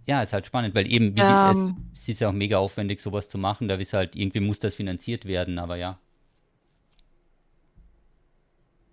[0.06, 3.00] Ja, ist halt spannend, weil eben, wie, um, es, es ist ja auch mega aufwendig,
[3.00, 3.68] sowas zu machen.
[3.68, 5.98] Da ist halt, irgendwie muss das finanziert werden, aber ja.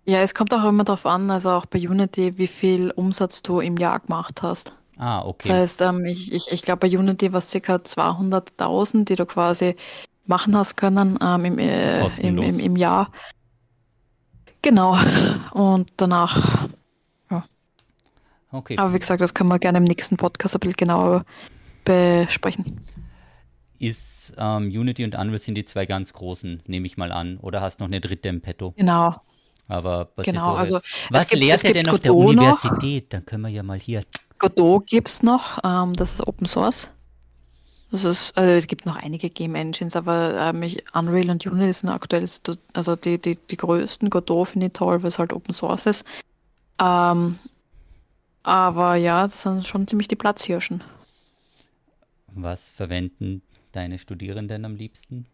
[0.04, 3.60] Ja, es kommt auch immer darauf an, also auch bei Unity, wie viel Umsatz du
[3.60, 4.74] im Jahr gemacht hast.
[4.96, 5.48] Ah, okay.
[5.48, 7.76] Das heißt, ähm, ich, ich, ich glaube, bei Unity war es ca.
[7.76, 9.76] 200.000, die du quasi
[10.26, 13.10] machen hast können ähm, im, äh, im, im, im Jahr.
[14.62, 14.98] Genau.
[15.52, 16.68] Und danach,
[17.30, 17.44] ja.
[18.50, 18.76] Okay.
[18.78, 21.24] Aber wie gesagt, das können wir gerne im nächsten Podcast ein bisschen genauer
[21.84, 22.80] besprechen
[23.78, 27.38] ist ähm, Unity und Unreal sind die zwei ganz großen, nehme ich mal an.
[27.38, 28.74] Oder hast noch eine dritte im Petto?
[28.76, 29.14] Genau.
[29.68, 33.04] Aber was genau, ist so also Was gibt, lehrt er denn auf der Universität?
[33.04, 33.10] Noch.
[33.10, 34.02] Dann können wir ja mal hier.
[34.38, 36.90] Godot gibt es noch, ähm, das ist Open Source.
[37.90, 41.72] Das ist, also es gibt noch einige Game Engines, aber ähm, ich, Unreal und Unity
[41.72, 42.26] sind aktuell
[42.74, 44.10] also die, die, die größten.
[44.10, 46.06] Godot finde ich toll, weil es halt Open Source ist.
[46.80, 47.38] Ähm,
[48.42, 50.84] aber ja, das sind schon ziemlich die Platzhirschen.
[52.34, 55.26] Was verwenden deine Studierenden am liebsten?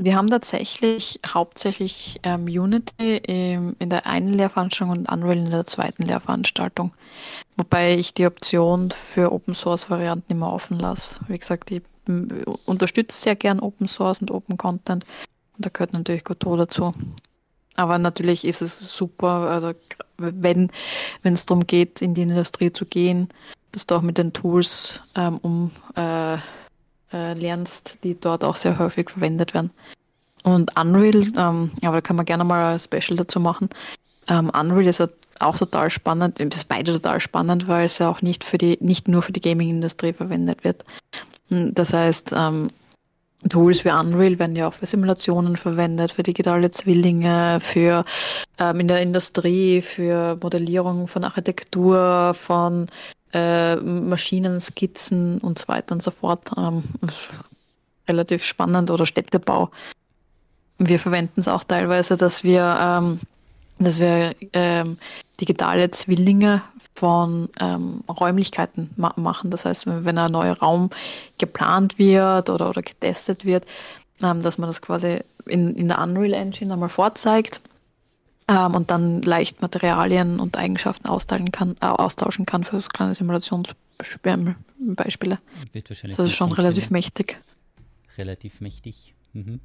[0.00, 5.66] Wir haben tatsächlich hauptsächlich ähm, Unity im, in der einen Lehrveranstaltung und Unreal in der
[5.66, 6.92] zweiten Lehrveranstaltung.
[7.56, 11.18] Wobei ich die Option für Open Source Varianten immer offen lasse.
[11.26, 11.82] Wie gesagt, ich
[12.64, 15.04] unterstütze sehr gern Open Source und Open Content.
[15.56, 16.94] Und da gehört natürlich Godot dazu.
[17.74, 19.72] Aber natürlich ist es super, also
[20.16, 20.70] wenn
[21.24, 23.28] es darum geht, in die Industrie zu gehen,
[23.72, 26.38] dass du auch mit den Tools ähm, um äh,
[27.12, 29.70] äh, lernst, die dort auch sehr häufig verwendet werden.
[30.44, 33.68] Und Unreal, ähm, aber da kann man gerne mal ein Special dazu machen.
[34.28, 35.02] Ähm, Unreal ist
[35.40, 38.78] auch total spannend, es ist beide total spannend, weil es ja auch nicht für die,
[38.80, 40.84] nicht nur für die Gaming-Industrie verwendet wird.
[41.48, 42.70] Hm, das heißt, ähm,
[43.48, 48.04] Tools wie Unreal werden ja auch für Simulationen verwendet, für digitale Zwillinge, für
[48.58, 52.86] ähm, in der Industrie, für Modellierung von Architektur, von
[53.32, 56.50] äh, Maschinen, Skizzen und so weiter und so fort.
[56.56, 56.82] Ähm,
[58.08, 59.70] relativ spannend oder Städtebau.
[60.78, 63.20] Wir verwenden es auch teilweise, dass wir, ähm,
[63.78, 64.96] dass wir ähm,
[65.40, 66.62] digitale Zwillinge
[66.94, 69.50] von ähm, Räumlichkeiten ma machen.
[69.50, 70.90] Das heißt, wenn ein neuer Raum
[71.38, 73.66] geplant wird oder, oder getestet wird,
[74.22, 77.60] ähm, dass man das quasi in, in der Unreal Engine einmal vorzeigt
[78.48, 83.14] ähm, und dann leicht Materialien und Eigenschaften austauschen kann, äh, austauschen kann für so kleine
[83.14, 84.58] Simulationsbeispiele.
[85.72, 87.38] Wird wahrscheinlich das ist schon relativ mächtig.
[88.16, 89.14] Relativ mächtig.
[89.32, 89.60] Mhm.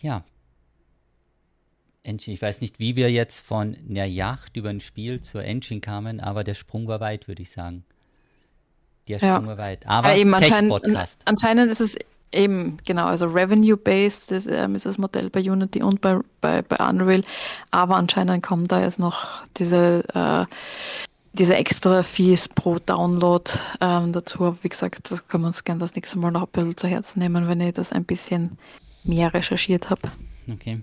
[0.00, 0.24] Ja.
[2.02, 5.80] Engine, ich weiß nicht, wie wir jetzt von einer Yacht über ein Spiel zur Engine
[5.80, 7.84] kamen, aber der Sprung war weit, würde ich sagen.
[9.08, 9.34] Der Ja.
[9.36, 9.86] Sprung war weit.
[9.86, 10.72] Aber Aber eben anscheinend,
[11.26, 11.96] anscheinend ist es
[12.32, 16.76] eben, genau, also Revenue-based ist, ähm, ist das Modell bei Unity und bei, bei, bei
[16.88, 17.22] Unreal,
[17.70, 19.26] aber anscheinend kommen da jetzt noch
[19.56, 20.44] diese, äh,
[21.32, 23.50] diese extra Fees pro Download
[23.80, 24.44] ähm, dazu.
[24.44, 26.86] Aber Wie gesagt, das können wir uns gerne das nächste Mal noch ein bisschen zu
[26.88, 28.58] Herzen nehmen, wenn ich das ein bisschen
[29.04, 30.10] mehr recherchiert habe.
[30.52, 30.80] Okay.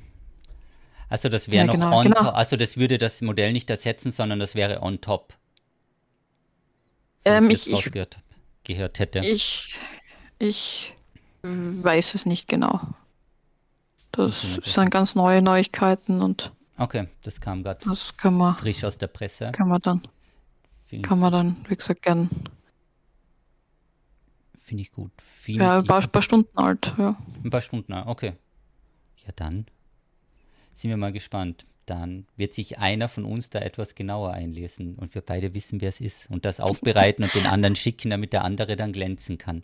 [1.10, 2.24] Also das wäre Ja, noch genau, on genau.
[2.24, 2.36] top.
[2.36, 5.34] Also das würde das Modell nicht ersetzen, sondern das wäre on top.
[7.24, 7.92] So Ähm, ich- ich-
[8.64, 9.20] gehört hätte.
[9.20, 9.76] Ich,
[10.40, 10.95] ich
[11.84, 12.80] weiß es nicht genau.
[14.12, 17.86] Das Okay, sind ganz neue Neuigkeiten und Okay, das kam gerade
[18.60, 19.52] frisch aus der Presse.
[19.52, 20.02] kann man dann,
[20.86, 22.30] Finde kann man dann, wie gesagt, gern
[24.62, 25.12] find ich gut.
[25.42, 27.16] Finde Ja, ein paar, paar Stunden alt, ja.
[27.44, 28.34] Ein paar Stunden, ah, okay.
[29.26, 29.66] Ja, dann
[30.74, 31.66] sind wir mal gespannt.
[31.86, 35.90] Dann wird sich einer von uns da etwas genauer einlesen und wir beide wissen, wer
[35.90, 39.62] es ist und das aufbereiten und den anderen schicken, damit der andere dann glänzen kann.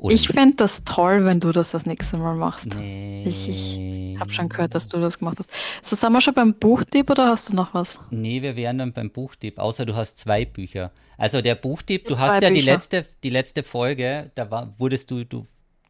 [0.00, 2.74] Oder Ich fände das toll, wenn du das das nächste Mal machst.
[2.78, 5.50] nee, Ich, ich habe schon gehört, dass du das gemacht hast.
[5.82, 8.00] So, sind wir schon beim Buchtipp oder hast du noch was?
[8.10, 10.90] Nee, wir wären dann beim Buchtipp, außer du hast zwei Bücher.
[11.18, 15.24] Also der Buchtipp, du hast ja die letzte, die letzte Folge, da war, wurdest du,
[15.24, 15.46] du,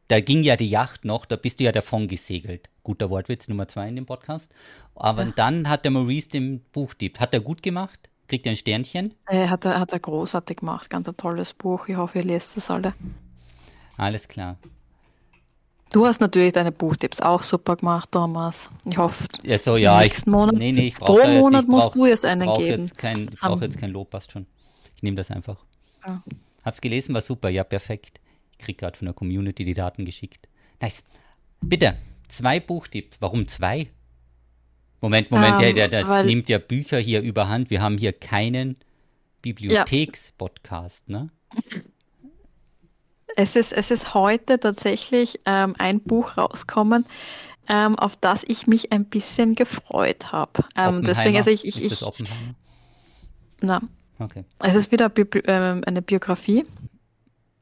[0.08, 2.68] da ging ja die Yacht noch, da bist du ja davon gesegelt.
[2.82, 4.50] Guter Wortwitz Nummer zwei in dem Podcast.
[4.96, 5.32] Aber Ja.
[5.36, 7.20] dann hat der Maurice den Buchtipp.
[7.20, 8.00] Hat er gut gemacht?
[8.26, 9.14] Kriegt er ein Sternchen?
[9.26, 10.90] Äh, hat, er, hat er großartig gemacht.
[10.90, 11.86] Ganz ein tolles Buch.
[11.88, 12.94] Ich hoffe, ihr lest es alle.
[14.00, 14.56] Alles klar.
[15.92, 18.70] Du hast natürlich deine Buchtipps auch super gemacht, Thomas.
[18.86, 21.62] Ich hoffe, Ja, so, ja, ich, nächsten Monat, nee, nee, ich pro brauche jetzt, Monat
[21.64, 22.82] ich musst brauch, du jetzt einen brauch geben.
[22.84, 24.46] Jetzt kein, ich Das brauche jetzt kein Lob, passt schon.
[24.96, 25.56] Ich nehme das einfach.
[26.06, 26.22] Ja.
[26.64, 28.20] Hab's gelesen, war super, ja, perfekt.
[28.52, 30.48] Ich krieg gerade von der Community die Daten geschickt.
[30.80, 31.02] Nice.
[31.60, 31.96] Bitte,
[32.28, 33.18] zwei Buchtipps.
[33.20, 33.88] Warum zwei?
[35.02, 37.68] Moment, Moment, Ähm, der, der weil- nimmt ja Bücher hier überhand.
[37.68, 38.76] Wir haben hier keinen
[39.42, 41.30] Bibliothekspodcast, ne?
[43.36, 47.06] Es ist, es ist heute tatsächlich ähm, ein Buch rauskommen,
[47.68, 50.64] ähm, auf das ich mich ein bisschen gefreut habe.
[50.76, 52.04] Ähm, deswegen, also ich, ich, ich
[53.60, 53.80] na,
[54.18, 54.44] Okay.
[54.58, 56.66] es ist wieder Bibli- ähm, eine Biografie.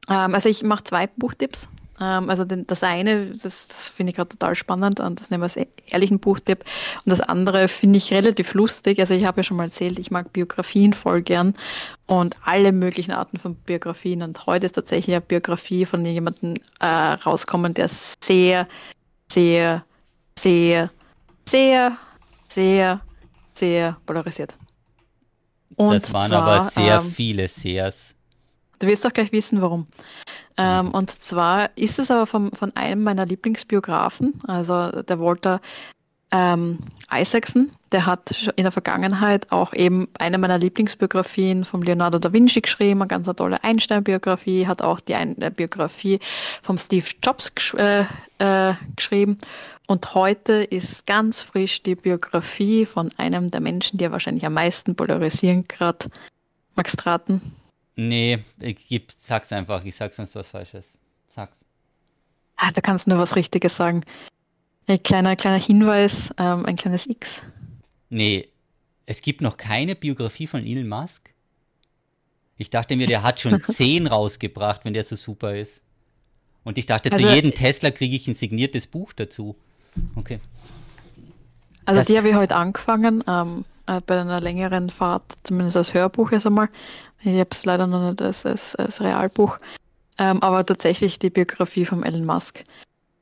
[0.09, 1.69] Ähm, also ich mache zwei Buchtipps.
[1.99, 5.41] Ähm, also den, das eine, das, das finde ich gerade total spannend und das nehmen
[5.41, 6.63] wir als e- ehrlichen Buchtipp.
[7.05, 8.99] Und das andere finde ich relativ lustig.
[8.99, 11.53] Also ich habe ja schon mal erzählt, ich mag Biografien voll gern
[12.05, 14.21] und alle möglichen Arten von Biografien.
[14.21, 18.67] Und heute ist tatsächlich eine Biografie von jemandem äh, rauskommen, der sehr,
[19.31, 19.83] sehr,
[20.37, 20.89] sehr,
[21.45, 21.97] sehr,
[22.47, 23.01] sehr,
[23.53, 24.57] sehr polarisiert.
[25.75, 28.15] Und das waren zwar, aber sehr ähm, viele Sears.
[28.79, 29.87] Du wirst auch gleich wissen, warum.
[30.57, 35.61] Ähm, und zwar ist es aber vom, von einem meiner Lieblingsbiografen, also der Walter
[36.31, 36.79] ähm,
[37.11, 42.61] Isaacson, der hat in der Vergangenheit auch eben eine meiner Lieblingsbiografien vom Leonardo da Vinci
[42.61, 46.19] geschrieben, eine ganz eine tolle Einstein-Biografie, hat auch die ein äh, Biografie
[46.61, 48.05] vom Steve Jobs gesch äh,
[48.37, 49.39] äh, geschrieben.
[49.87, 54.53] Und heute ist ganz frisch die Biografie von einem der Menschen, die er wahrscheinlich am
[54.53, 56.09] meisten polarisieren gerade.
[56.75, 57.41] Magst du raten?
[58.01, 60.97] Nee, ich geb, sag's einfach, ich sag sonst was Falsches.
[61.35, 61.51] Sag's.
[62.55, 64.03] Ah, da kannst du nur was Richtiges sagen.
[64.87, 67.43] Ein kleiner, kleiner Hinweis, ähm, ein kleines X.
[68.09, 68.47] Nee,
[69.05, 71.33] es gibt noch keine Biografie von Elon Musk.
[72.57, 75.81] Ich dachte mir, der hat schon zehn rausgebracht, wenn der so super ist.
[76.63, 79.57] Und ich dachte, Also- zu jedem Tesla kriege ich ein signiertes Buch dazu.
[80.15, 80.39] Okay.
[81.85, 85.93] Also Das- die habe ich heute angefangen, ähm, äh, bei einer längeren Fahrt, zumindest als
[85.93, 86.69] Hörbuch erst einmal.
[87.21, 89.57] Ich habe es leider noch nicht als, als, als Realbuch,
[90.17, 92.63] ähm, aber tatsächlich die Biografie von Elon Musk.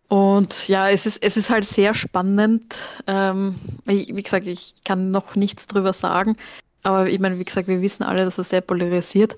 [0.08, 2.76] Und ja, es ist, es ist halt sehr spannend.
[3.08, 6.38] Ähm, ich, wie gesagt, ich kann noch nichts drüber sagen,
[6.84, 9.38] aber ich meine, wie gesagt, wir wissen alle, dass er sehr polarisiert.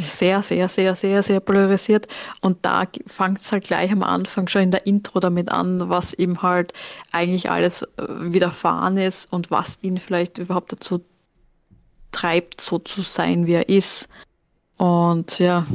[0.00, 2.06] Sehr, sehr, sehr, sehr, sehr polarisiert.
[2.40, 6.14] Und da fängt es halt gleich am Anfang schon in der Intro damit an, was
[6.14, 6.72] ihm halt
[7.10, 11.04] eigentlich alles äh, widerfahren ist und was ihn vielleicht überhaupt dazu
[12.16, 14.08] treibt, so zu sein, wie er ist.
[14.78, 15.66] Und ja,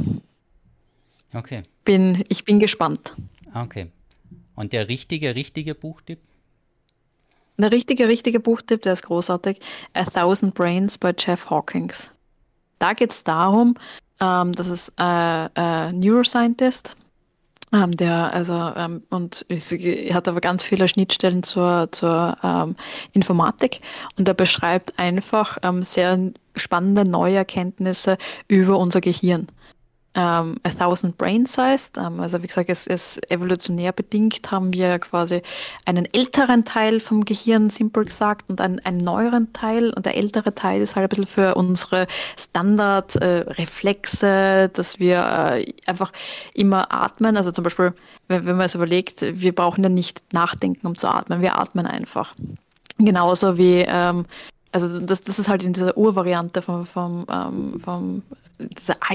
[1.34, 1.62] Okay.
[1.84, 3.14] bin, ich bin gespannt.
[3.54, 3.86] Okay.
[4.54, 6.18] Und der richtige, richtige Buchtipp?
[7.56, 9.60] Ein richtiger, richtiger Buchtipp, der ist großartig.
[9.94, 12.10] A Thousand Brains bei Jeff Hawkins.
[12.78, 13.76] Da geht es darum,
[14.20, 16.96] ähm, dass es äh, äh, Neuroscientist,
[17.72, 22.76] Ähm, der, also, ähm, und es hat aber ganz viele Schnittstellen zur, zur ähm,
[23.12, 23.80] Informatik.
[24.18, 26.18] Und er beschreibt einfach ähm, sehr
[26.54, 28.18] spannende neue Erkenntnisse
[28.48, 29.46] über unser Gehirn
[30.14, 31.98] ähm, a thousand brains heißt.
[31.98, 35.42] Ähm, also wie gesagt, es ist evolutionär bedingt, haben wir quasi
[35.86, 39.90] einen älteren Teil vom Gehirn, simpel gesagt, und einen, einen neueren Teil.
[39.90, 42.06] Und der ältere Teil ist halt ein bisschen für unsere
[42.38, 45.18] Standardreflexe, äh, dass wir
[45.54, 46.12] äh, einfach
[46.54, 47.36] immer atmen.
[47.36, 47.94] Also zum Beispiel,
[48.28, 51.86] wenn, wenn man es überlegt, wir brauchen ja nicht nachdenken, um zu atmen, wir atmen
[51.86, 52.34] einfach.
[52.98, 54.26] Genauso wie ähm,
[54.72, 58.22] also das, das ist halt in dieser Urvariante vom, vom, ähm, vom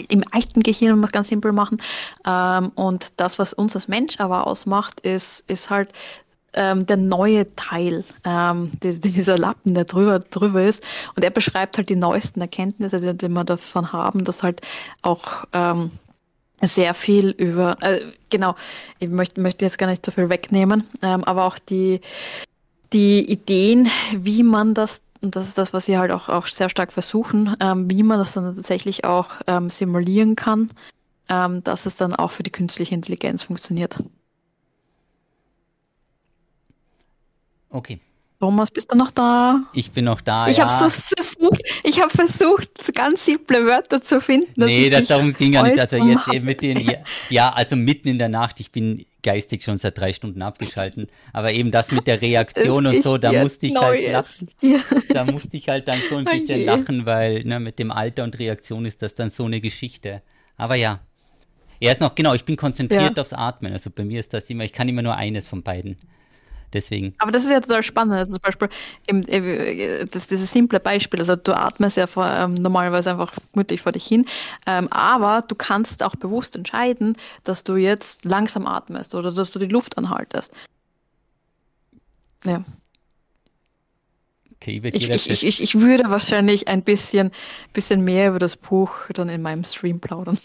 [0.09, 1.77] im alten Gehirn, wir es ganz simpel machen.
[2.25, 5.93] Ähm, und das, was uns als Mensch aber ausmacht, ist, ist halt
[6.53, 10.83] ähm, der neue Teil, ähm, die, dieser Lappen, der drüber, drüber ist.
[11.15, 14.61] Und er beschreibt halt die neuesten Erkenntnisse, die, die wir davon haben, dass halt
[15.01, 15.91] auch ähm,
[16.61, 18.55] sehr viel über, äh, genau,
[18.99, 22.01] ich möchte, möchte jetzt gar nicht so viel wegnehmen, ähm, aber auch die,
[22.93, 26.69] die Ideen, wie man das und das ist das, was sie halt auch, auch sehr
[26.69, 30.67] stark versuchen, ähm, wie man das dann tatsächlich auch ähm, simulieren kann,
[31.29, 33.97] ähm, dass es dann auch für die künstliche Intelligenz funktioniert.
[37.69, 37.99] Okay.
[38.39, 39.63] Thomas, bist du noch da?
[39.73, 40.47] Ich bin noch da.
[40.47, 40.69] Ich ja.
[40.69, 44.53] habe versucht, ich habe versucht, ganz simple Wörter zu finden.
[44.63, 45.79] Nee, das, darum ging gar nicht.
[45.79, 46.93] Also jetzt eben mit den, ja,
[47.29, 51.07] ja, also mitten in der Nacht, ich bin geistig schon seit drei Stunden abgeschalten.
[51.33, 54.49] Aber eben das mit der Reaktion und so, da musste ich halt lachen.
[55.09, 56.63] Da musste ich halt dann so ein bisschen okay.
[56.63, 60.21] lachen, weil ne, mit dem Alter und Reaktion ist das dann so eine Geschichte.
[60.55, 61.01] Aber ja.
[61.81, 63.21] Er ist noch, genau, ich bin konzentriert ja.
[63.21, 63.73] aufs Atmen.
[63.73, 65.97] Also bei mir ist das immer, ich kann immer nur eines von beiden.
[66.73, 67.15] Deswegen.
[67.17, 68.15] Aber das ist ja total spannend.
[68.15, 68.69] Also zum Beispiel
[69.07, 69.23] eben,
[70.11, 71.19] das, dieses simple Beispiel.
[71.19, 74.25] Also du atmest ja vor, ähm, normalerweise einfach gemütlich vor dich hin.
[74.65, 79.59] Ähm, aber du kannst auch bewusst entscheiden, dass du jetzt langsam atmest oder dass du
[79.59, 80.53] die Luft anhaltest.
[82.43, 82.63] Ja.
[84.55, 87.31] Okay, ich, ich, ich, ich, ich würde wahrscheinlich ein bisschen,
[87.73, 90.37] bisschen mehr über das Buch dann in meinem Stream plaudern.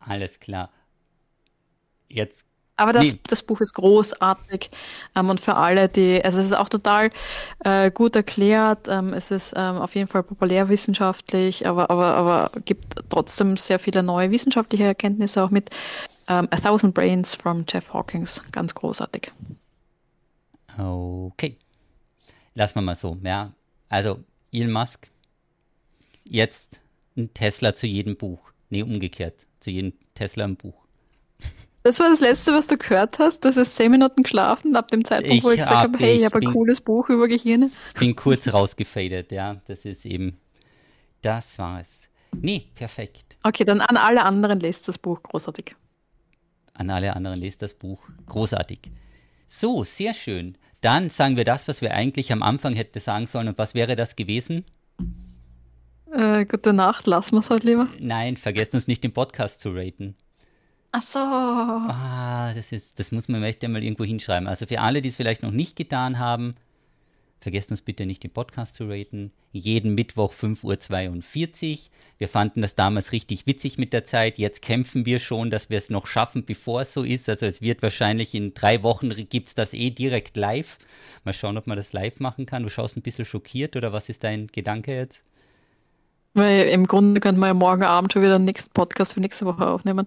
[0.00, 0.70] Alles klar.
[2.08, 2.44] Jetzt
[2.76, 3.20] aber das, nee.
[3.28, 4.70] das Buch ist großartig
[5.14, 7.10] ähm, und für alle, die, also es ist auch total
[7.64, 12.96] äh, gut erklärt, ähm, es ist ähm, auf jeden Fall populärwissenschaftlich, aber, aber, aber gibt
[13.08, 15.70] trotzdem sehr viele neue wissenschaftliche Erkenntnisse auch mit.
[16.26, 19.30] Ähm, A Thousand Brains from Jeff Hawkins, ganz großartig.
[20.76, 21.58] Okay.
[22.54, 23.52] Lassen wir mal so, ja.
[23.88, 25.08] Also, Elon Musk,
[26.24, 26.80] jetzt
[27.16, 28.40] ein Tesla zu jedem Buch.
[28.70, 30.83] Nee, umgekehrt, zu jedem Tesla ein Buch.
[31.86, 33.44] Das war das Letzte, was du gehört hast.
[33.44, 36.24] Du hast zehn Minuten geschlafen, ab dem Zeitpunkt, ich wo ich gesagt habe, hey, ich
[36.24, 37.70] habe ein cooles Buch über Gehirne.
[38.00, 39.60] Bin kurz rausgefadet, ja.
[39.66, 40.38] Das ist eben,
[41.20, 42.08] das war's.
[42.40, 43.36] Nee, perfekt.
[43.42, 45.76] Okay, dann an alle anderen lest das Buch, großartig.
[46.72, 48.90] An alle anderen lest das Buch, großartig.
[49.46, 50.56] So, sehr schön.
[50.80, 53.48] Dann sagen wir das, was wir eigentlich am Anfang hätten sagen sollen.
[53.48, 54.64] Und was wäre das gewesen?
[56.10, 57.88] Äh, gute Nacht, lassen wir es heute lieber.
[57.98, 60.16] Nein, vergesst uns nicht den Podcast zu raten.
[60.96, 61.18] Ach so.
[61.18, 64.46] Ah, das ist, das muss man vielleicht einmal irgendwo hinschreiben.
[64.46, 66.54] Also für alle, die es vielleicht noch nicht getan haben,
[67.40, 69.32] vergesst uns bitte nicht den Podcast zu raten.
[69.50, 71.78] Jeden Mittwoch 5.42 Uhr.
[72.18, 74.38] Wir fanden das damals richtig witzig mit der Zeit.
[74.38, 77.28] Jetzt kämpfen wir schon, dass wir es noch schaffen, bevor es so ist.
[77.28, 80.78] Also es wird wahrscheinlich in drei Wochen gibt es das eh direkt live.
[81.24, 82.62] Mal schauen, ob man das live machen kann.
[82.62, 85.24] Du schaust ein bisschen schockiert oder was ist dein Gedanke jetzt?
[86.34, 89.44] Weil im Grunde könnte man ja morgen Abend schon wieder einen nächsten Podcast für nächste
[89.44, 90.06] Woche aufnehmen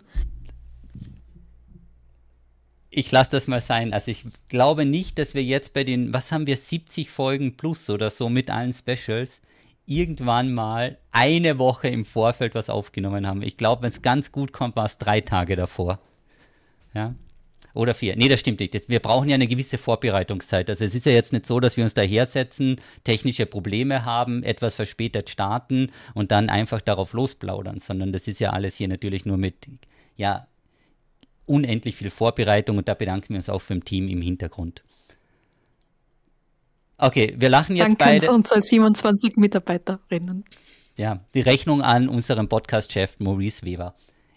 [2.89, 3.93] ich lasse das mal sein.
[3.93, 7.89] Also ich glaube nicht, dass wir jetzt bei den, was haben wir, 70 Folgen plus
[7.89, 9.41] oder so mit allen Specials,
[9.85, 13.41] irgendwann mal eine Woche im Vorfeld was aufgenommen haben.
[13.41, 15.99] Ich glaube, wenn es ganz gut kommt, war es drei Tage davor.
[16.93, 17.15] Ja.
[17.73, 18.15] Oder vier.
[18.15, 18.73] Nee, das stimmt nicht.
[18.73, 20.67] Das, wir brauchen ja eine gewisse Vorbereitungszeit.
[20.69, 24.73] Also es ist ja jetzt nicht so, dass wir uns dahersetzen, technische Probleme haben, etwas
[24.73, 29.37] verspätet starten und dann einfach darauf losplaudern, sondern das ist ja alles hier natürlich nur
[29.37, 29.67] mit,
[30.15, 30.47] ja,
[31.47, 34.83] unendlich viel Vorbereitung und da bedanken wir uns auch für dem Team im Hintergrund.
[36.97, 38.25] Okay, wir lachen jetzt Danke beide.
[38.25, 40.45] Danke unsere 27 Mitarbeiterinnen.
[40.97, 43.93] Ja, die Rechnung an unseren Podcast-Chef Maurice Weber.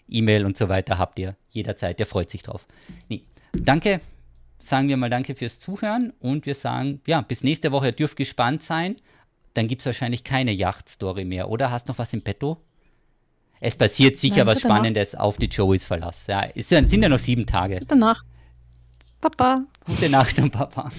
[0.07, 2.67] E-Mail und so weiter habt ihr jederzeit, der freut sich drauf.
[3.09, 3.23] Nee.
[3.53, 3.99] Danke,
[4.59, 8.15] sagen wir mal danke fürs Zuhören und wir sagen, ja, bis nächste Woche, ihr dürft
[8.15, 8.97] gespannt sein.
[9.53, 11.71] Dann gibt es wahrscheinlich keine Yacht-Story mehr, oder?
[11.71, 12.61] Hast du noch was im Petto?
[13.63, 15.21] Es passiert sicher was Spannendes Nacht.
[15.21, 16.25] auf die Joeys Verlass.
[16.27, 17.77] Ja, es sind ja noch sieben Tage.
[17.77, 18.25] Gute Nacht.
[19.21, 19.63] Papa.
[19.85, 20.91] Gute Nacht und Papa.